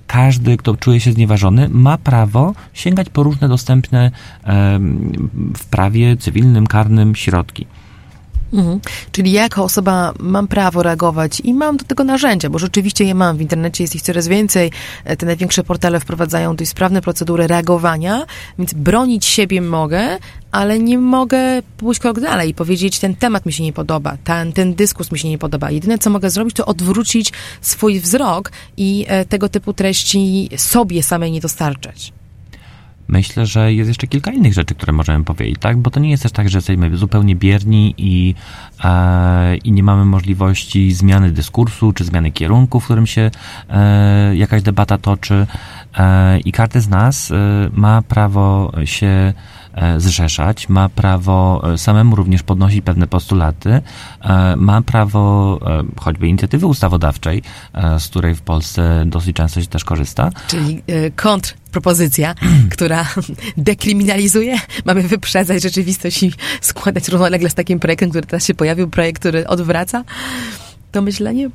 [0.06, 4.10] każdy, kto czuje się znieważony, ma prawo sięgać po różne dostępne
[5.56, 7.66] w prawie cywilnym, karnym środki.
[8.52, 8.80] Mhm.
[9.12, 13.14] Czyli ja jako osoba mam prawo reagować i mam do tego narzędzia, bo rzeczywiście je
[13.14, 13.37] mam.
[13.37, 14.70] W internecie jest ich coraz więcej.
[15.04, 18.26] E, te największe portale wprowadzają dość sprawne procedury reagowania,
[18.59, 20.18] więc bronić siebie mogę,
[20.52, 21.38] ale nie mogę
[21.76, 25.18] pójść krok dalej i powiedzieć, ten temat mi się nie podoba, ten, ten dyskurs mi
[25.18, 25.70] się nie podoba.
[25.70, 31.32] Jedyne, co mogę zrobić, to odwrócić swój wzrok i e, tego typu treści sobie samej
[31.32, 32.12] nie dostarczać.
[33.08, 35.76] Myślę, że jest jeszcze kilka innych rzeczy, które możemy powiedzieć, tak?
[35.76, 38.34] Bo to nie jest też tak, że jesteśmy zupełnie bierni i,
[38.84, 43.30] e, i nie mamy możliwości zmiany dyskursu czy zmiany kierunku, w którym się
[43.68, 45.46] e, jakaś debata toczy.
[45.98, 47.34] E, I każdy z nas e,
[47.72, 49.32] ma prawo się
[49.98, 53.70] zrzeszać, ma prawo e, samemu również podnosić pewne postulaty,
[54.20, 55.26] e, ma prawo
[56.00, 57.42] choćby inicjatywy ustawodawczej,
[57.98, 60.30] z której w Polsce dosyć często się też korzysta.
[60.48, 60.82] Czyli
[61.16, 62.34] kontrpropozycja,
[62.74, 63.06] która
[63.56, 64.56] dekryminalizuje.
[64.84, 69.46] Mamy wyprzedzać rzeczywistość i składać równolegle z takim projektem, który teraz się pojawił, projekt, który
[69.46, 70.04] odwraca
[70.92, 71.50] to myślenie?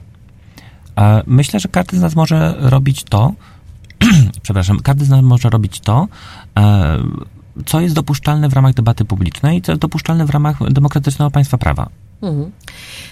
[1.27, 3.33] Myślę, że każdy z nas może robić to,
[4.43, 6.07] przepraszam, każdy z nas może robić to,
[7.65, 11.89] co jest dopuszczalne w ramach debaty publicznej, co jest dopuszczalne w ramach demokratycznego państwa prawa.
[12.21, 12.51] Mhm.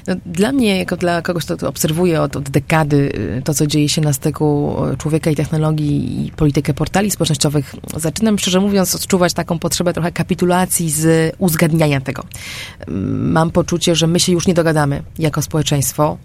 [0.07, 3.89] No, dla mnie, jako dla kogoś, kto obserwuje od, od, dekady y, to, co dzieje
[3.89, 9.59] się na styku człowieka i technologii i politykę portali społecznościowych, zaczynam, szczerze mówiąc, odczuwać taką
[9.59, 12.23] potrzebę trochę kapitulacji z uzgadniania tego.
[13.11, 16.17] Mam poczucie, że my się już nie dogadamy jako społeczeństwo.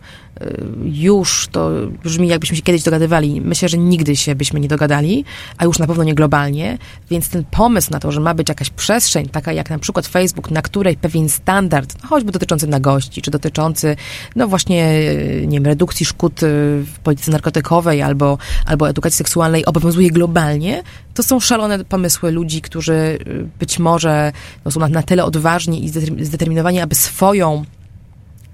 [0.43, 1.71] Y, już to
[2.05, 3.41] brzmi, jakbyśmy się kiedyś dogadywali.
[3.41, 5.25] Myślę, że nigdy się byśmy nie dogadali,
[5.59, 6.79] a już na pewno nie globalnie.
[7.11, 10.51] Więc ten pomysł na to, że ma być jakaś przestrzeń, taka jak na przykład Facebook,
[10.51, 13.97] na której pewien standard, choćby dotyczący na gości, czy dotyczący,
[14.37, 15.01] no właśnie,
[15.47, 16.47] nie wiem, redukcji szkód y,
[16.95, 20.83] w polityce narkotykowej albo, albo edukacji seksualnej obowiązuje globalnie,
[21.15, 24.33] to są szalone pomysły ludzi, którzy y, być może
[24.65, 25.89] no, są na, na tyle odważni i
[26.25, 27.65] zdeterminowani, aby swoją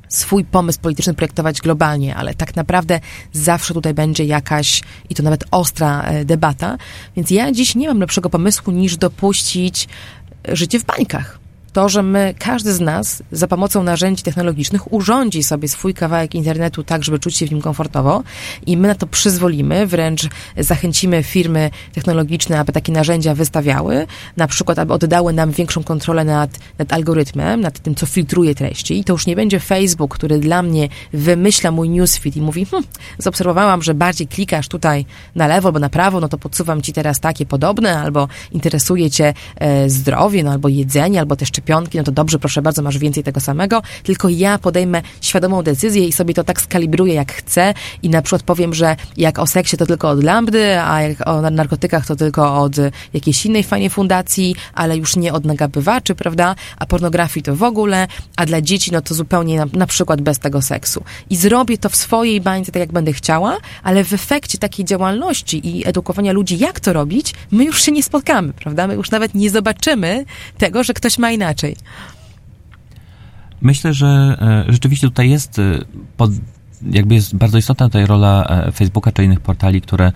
[0.09, 3.01] swój pomysł polityczny projektować globalnie, ale tak naprawdę
[3.33, 6.79] zawsze tutaj będzie jakaś, i to nawet ostra e, debata.
[7.17, 9.89] Więc ja dziś nie mam lepszego pomysłu niż dopuścić
[10.53, 15.69] życie w bańkach to, że my, każdy z nas za pomocą narzędzi technologicznych urządzi sobie
[15.69, 18.23] swój kawałek internetu tak, żeby czuć się w nim komfortowo
[18.67, 20.29] i my na to przyzwolimy, wręcz
[20.59, 26.51] zachęcimy firmy technologiczne, aby takie narzędzia wystawiały, na przykład, aby oddały nam większą kontrolę nad,
[26.79, 28.99] nad algorytmem, nad tym, co filtruje treści.
[28.99, 32.85] I to już nie będzie Facebook, który dla mnie wymyśla mój newsfeed i mówi, hm,
[33.19, 37.21] zaobserwowałam, że bardziej klikasz tutaj na lewo albo na prawo, no to podsuwam ci teraz
[37.21, 42.13] takie podobne, albo interesuje cię e, zdrowie, no albo jedzenie, albo też szczepionki, no to
[42.13, 46.45] dobrze, proszę bardzo, masz więcej tego samego, tylko ja podejmę świadomą decyzję i sobie to
[46.45, 47.75] tak skalibruję jak chcę.
[48.03, 51.51] I na przykład powiem, że jak o seksie to tylko od lambdy, a jak o
[51.51, 52.77] narkotykach to tylko od
[53.15, 58.09] jakiejś innej fajnej fundacji, ale już nie od nagabywaczy, prawda, a pornografii to w ogóle,
[58.37, 61.05] a dla dzieci no to zupełnie na, na przykład bez tego seksu.
[61.31, 65.69] I zrobię to w swojej bańce tak jak będę chciała, ale w efekcie takiej działalności
[65.69, 68.87] i edukowania ludzi, jak to robić, my już się nie spotkamy, prawda?
[68.87, 70.25] My już nawet nie zobaczymy
[70.59, 71.77] tego, że ktoś ma inaczej inaczej.
[73.61, 74.07] Myślę, że
[74.69, 75.63] e, rzeczywiście tutaj jest e,
[76.17, 76.31] pod
[76.91, 80.13] jakby jest bardzo istotna tutaj rola e, Facebooka czy innych portali, które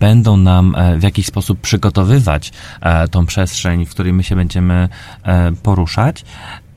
[0.00, 2.52] będą nam w jakiś sposób przygotowywać
[3.10, 4.88] tą przestrzeń, w której my się będziemy
[5.62, 6.24] poruszać.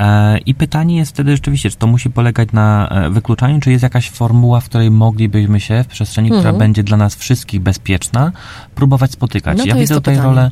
[0.03, 3.83] E, I pytanie jest wtedy rzeczywiście, czy to musi polegać na e, wykluczaniu, czy jest
[3.83, 6.57] jakaś formuła, w której moglibyśmy się w przestrzeni, która mhm.
[6.57, 8.31] będzie dla nas wszystkich bezpieczna,
[8.75, 9.57] próbować spotykać.
[9.57, 10.29] No ja widzę tutaj pytanie.
[10.29, 10.51] rolę,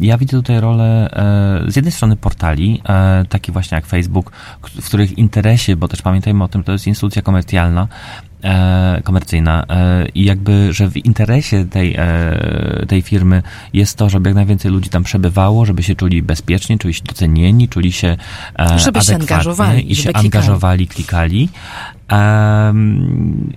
[0.00, 1.10] ja widzę tutaj rolę
[1.68, 4.32] z jednej strony portali, e, taki właśnie jak Facebook,
[4.62, 7.88] w których interesie, bo też pamiętajmy o tym, to jest instytucja komercjalna,
[8.46, 13.42] e, komercyjna e, i jakby, że w interesie tej, e, tej firmy
[13.72, 17.68] jest to, żeby jak najwięcej ludzi tam przebywało, żeby się czuli bezpiecznie, czuli się docenieni,
[17.68, 18.16] czuli się
[18.58, 20.26] e, żeby się angażowali, i się klikali.
[20.26, 21.48] angażowali, klikali.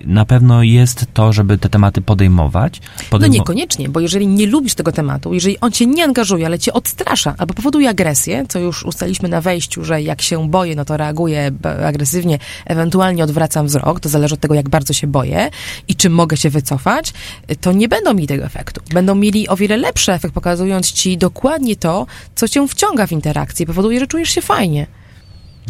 [0.04, 2.80] Na pewno jest to, żeby te tematy podejmować.
[3.10, 6.58] Podejmo- no niekoniecznie, bo jeżeli nie lubisz tego tematu, jeżeli on cię nie angażuje, ale
[6.58, 10.84] cię odstrasza albo powoduje agresję, co już ustaliliśmy na wejściu, że jak się boję, no
[10.84, 11.50] to reaguję
[11.86, 15.50] agresywnie, ewentualnie odwracam wzrok, to zależy od tego, jak bardzo się boję
[15.88, 17.12] i czy mogę się wycofać,
[17.60, 18.80] to nie będą mieli tego efektu.
[18.94, 23.66] Będą mieli o wiele lepszy efekt, pokazując ci dokładnie to, co cię wciąga w interakcję,
[23.66, 24.86] powoduje, że czujesz się fajnie.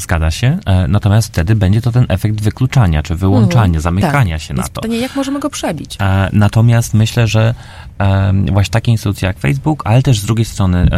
[0.01, 0.59] Zgadza się.
[0.67, 4.43] E, natomiast wtedy będzie to ten efekt wykluczania, czy wyłączania, mm, zamykania tak.
[4.43, 4.81] się na to.
[4.81, 5.97] Pytanie, jak możemy go przebić?
[6.01, 7.55] E, natomiast myślę, że
[8.53, 10.89] właśnie takie instytucje jak Facebook, ale też z drugiej strony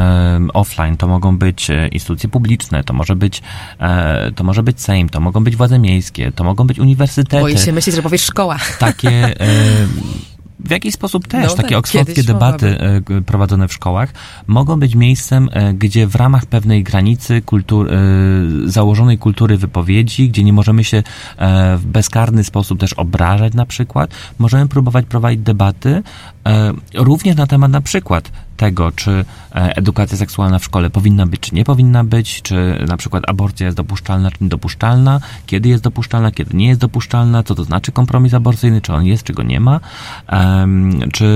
[0.54, 3.42] offline, to mogą być e, instytucje publiczne, to może być,
[4.36, 7.40] to może być Sejm, to mogą być władze miejskie, to mogą być uniwersytety.
[7.40, 8.58] Boję się myśleć, że powiesz szkoła.
[8.78, 9.34] Takie
[10.64, 13.22] w jakiś sposób też no, takie tak, oksfordzkie debaty mogłaby.
[13.26, 14.12] prowadzone w szkołach
[14.46, 17.98] mogą być miejscem, e, gdzie w ramach pewnej granicy kultur, e,
[18.64, 21.02] założonej kultury wypowiedzi, gdzie nie możemy się
[21.36, 26.02] e, w bezkarny sposób też obrażać na przykład, możemy próbować prowadzić debaty
[26.94, 28.30] również na temat na przykład
[28.62, 29.24] tego, czy e,
[29.76, 33.76] edukacja seksualna w szkole powinna być, czy nie powinna być, czy na przykład aborcja jest
[33.76, 38.80] dopuszczalna, czy niedopuszczalna, kiedy jest dopuszczalna, kiedy nie jest dopuszczalna, co to znaczy kompromis aborcyjny,
[38.80, 39.80] czy on jest, czy go nie ma,
[41.12, 41.26] czy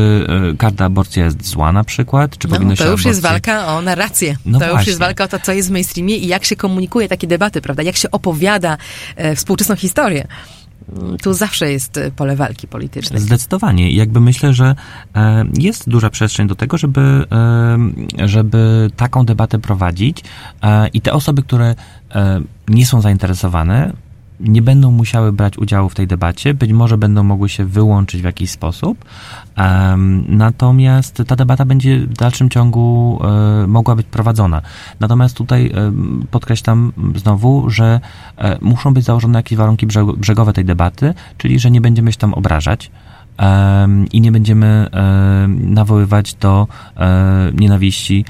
[0.52, 3.08] e, każda aborcja jest zła na przykład, czy no, powinno to się już aborcję...
[3.08, 4.36] jest walka o narrację.
[4.44, 4.78] No to właśnie.
[4.78, 7.60] już jest walka o to, co jest w mainstreamie i jak się komunikuje takie debaty,
[7.62, 7.82] prawda?
[7.82, 8.76] Jak się opowiada
[9.16, 10.26] e, współczesną historię
[11.22, 13.20] tu zawsze jest e, pole walki politycznej.
[13.20, 13.92] Zdecydowanie.
[13.92, 14.74] Jakby myślę, że
[15.16, 17.00] e, jest duża przestrzeń do tego, żeby,
[18.20, 20.24] e, żeby taką debatę prowadzić
[20.92, 21.74] i te osoby, które
[22.68, 23.92] nie są zainteresowane,
[24.40, 28.24] nie będą musiały brać udziału w tej debacie, być może będą mogły się wyłączyć w
[28.24, 29.04] jakiś sposób,
[29.58, 34.62] um, natomiast ta debata będzie w dalszym ciągu um, mogła być prowadzona.
[35.00, 38.00] Natomiast tutaj um, podkreślam znowu, że
[38.60, 42.90] muszą być założone jakieś warunki brzegowe tej debaty, czyli że nie będziemy się tam obrażać,
[44.12, 44.86] i nie będziemy
[45.58, 46.66] nawoływać do
[47.54, 48.24] nienawiści,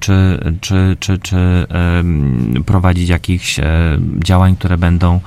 [0.00, 1.66] czy, czy, czy, czy
[2.66, 3.60] prowadzić jakichś
[4.18, 5.20] działań, które będą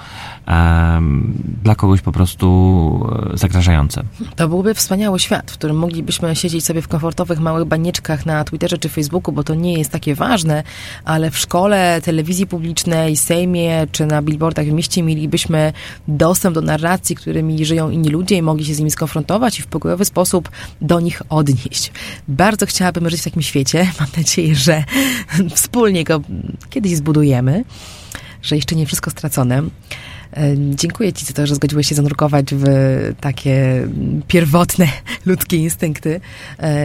[1.64, 4.04] dla kogoś po prostu e, zagrażające.
[4.36, 8.78] To byłby wspaniały świat, w którym moglibyśmy siedzieć sobie w komfortowych małych banieczkach na Twitterze
[8.78, 10.64] czy Facebooku, bo to nie jest takie ważne,
[11.06, 15.74] ale w szkole, telewizji publicznej, Sejmie czy na billboardach w mieście mielibyśmy
[16.08, 19.68] dostęp do narracji, którymi żyją inni ludzie i mogli się z nimi skonfrontować i w
[19.68, 20.50] pokojowy sposób
[20.82, 21.92] do nich odnieść.
[22.28, 23.92] Bardzo chciałabym żyć w takim świecie.
[24.00, 24.84] Mam nadzieję, że
[25.56, 26.22] wspólnie go
[26.70, 27.64] kiedyś zbudujemy,
[28.42, 29.64] że jeszcze nie wszystko stracone.
[30.70, 32.66] Dziękuję Ci za to, że zgodziłeś się zanurkować w
[33.22, 33.88] takie
[34.28, 34.88] pierwotne
[35.26, 36.22] ludzkie instynkty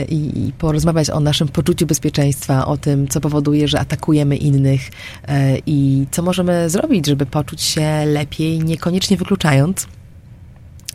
[0.08, 4.90] i, i porozmawiać o naszym poczuciu bezpieczeństwa, o tym, co powoduje, że atakujemy innych
[5.66, 9.86] i co możemy zrobić, żeby poczuć się lepiej, niekoniecznie wykluczając.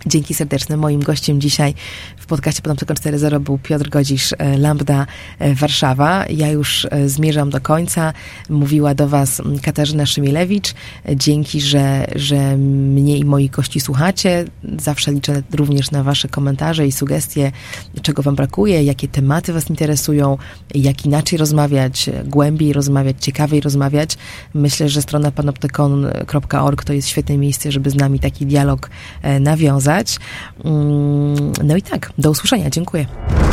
[0.06, 0.78] Dzięki serdeczne.
[0.78, 1.74] Moim gościem dzisiaj
[2.18, 5.06] w podcaście Panoptykon 4.0 był Piotr Godzisz, e, Lambda
[5.40, 6.26] e, Warszawa.
[6.30, 8.14] Ja już e, zmierzam do końca.
[8.50, 10.74] Mówiła do Was Katarzyna Szymielewicz.
[11.16, 14.46] Dzięki, że, że mnie i moich gości słuchacie.
[14.80, 17.52] Zawsze liczę również na Wasze komentarze i sugestie,
[18.02, 20.38] czego Wam brakuje, jakie tematy Was interesują,
[20.76, 24.18] jak inaczej rozmawiać, głębiej rozmawiać, ciekawiej rozmawiać.
[24.54, 28.90] Myślę, że strona panoptykon.org to jest świetne miejsce, żeby z nami taki dialog
[29.40, 29.89] nawiązać.
[30.66, 32.70] Mm, no i tak, do usłyszenia.
[32.70, 33.06] Dziękuję.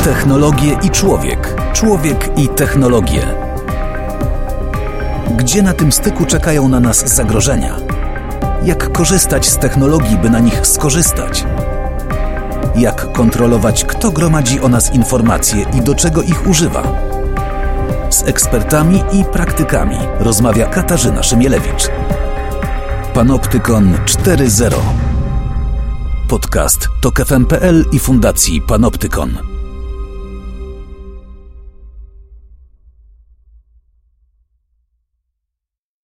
[0.03, 1.55] Technologie i człowiek.
[1.73, 3.21] Człowiek i technologie.
[5.37, 7.75] Gdzie na tym styku czekają na nas zagrożenia?
[8.63, 11.45] Jak korzystać z technologii, by na nich skorzystać?
[12.75, 16.83] Jak kontrolować, kto gromadzi o nas informacje i do czego ich używa?
[18.09, 21.89] Z ekspertami i praktykami rozmawia Katarzyna Szymielewicz.
[23.13, 24.75] Panoptykon 4.0
[26.27, 29.56] Podcast to KFM.pl i Fundacji Panoptykon.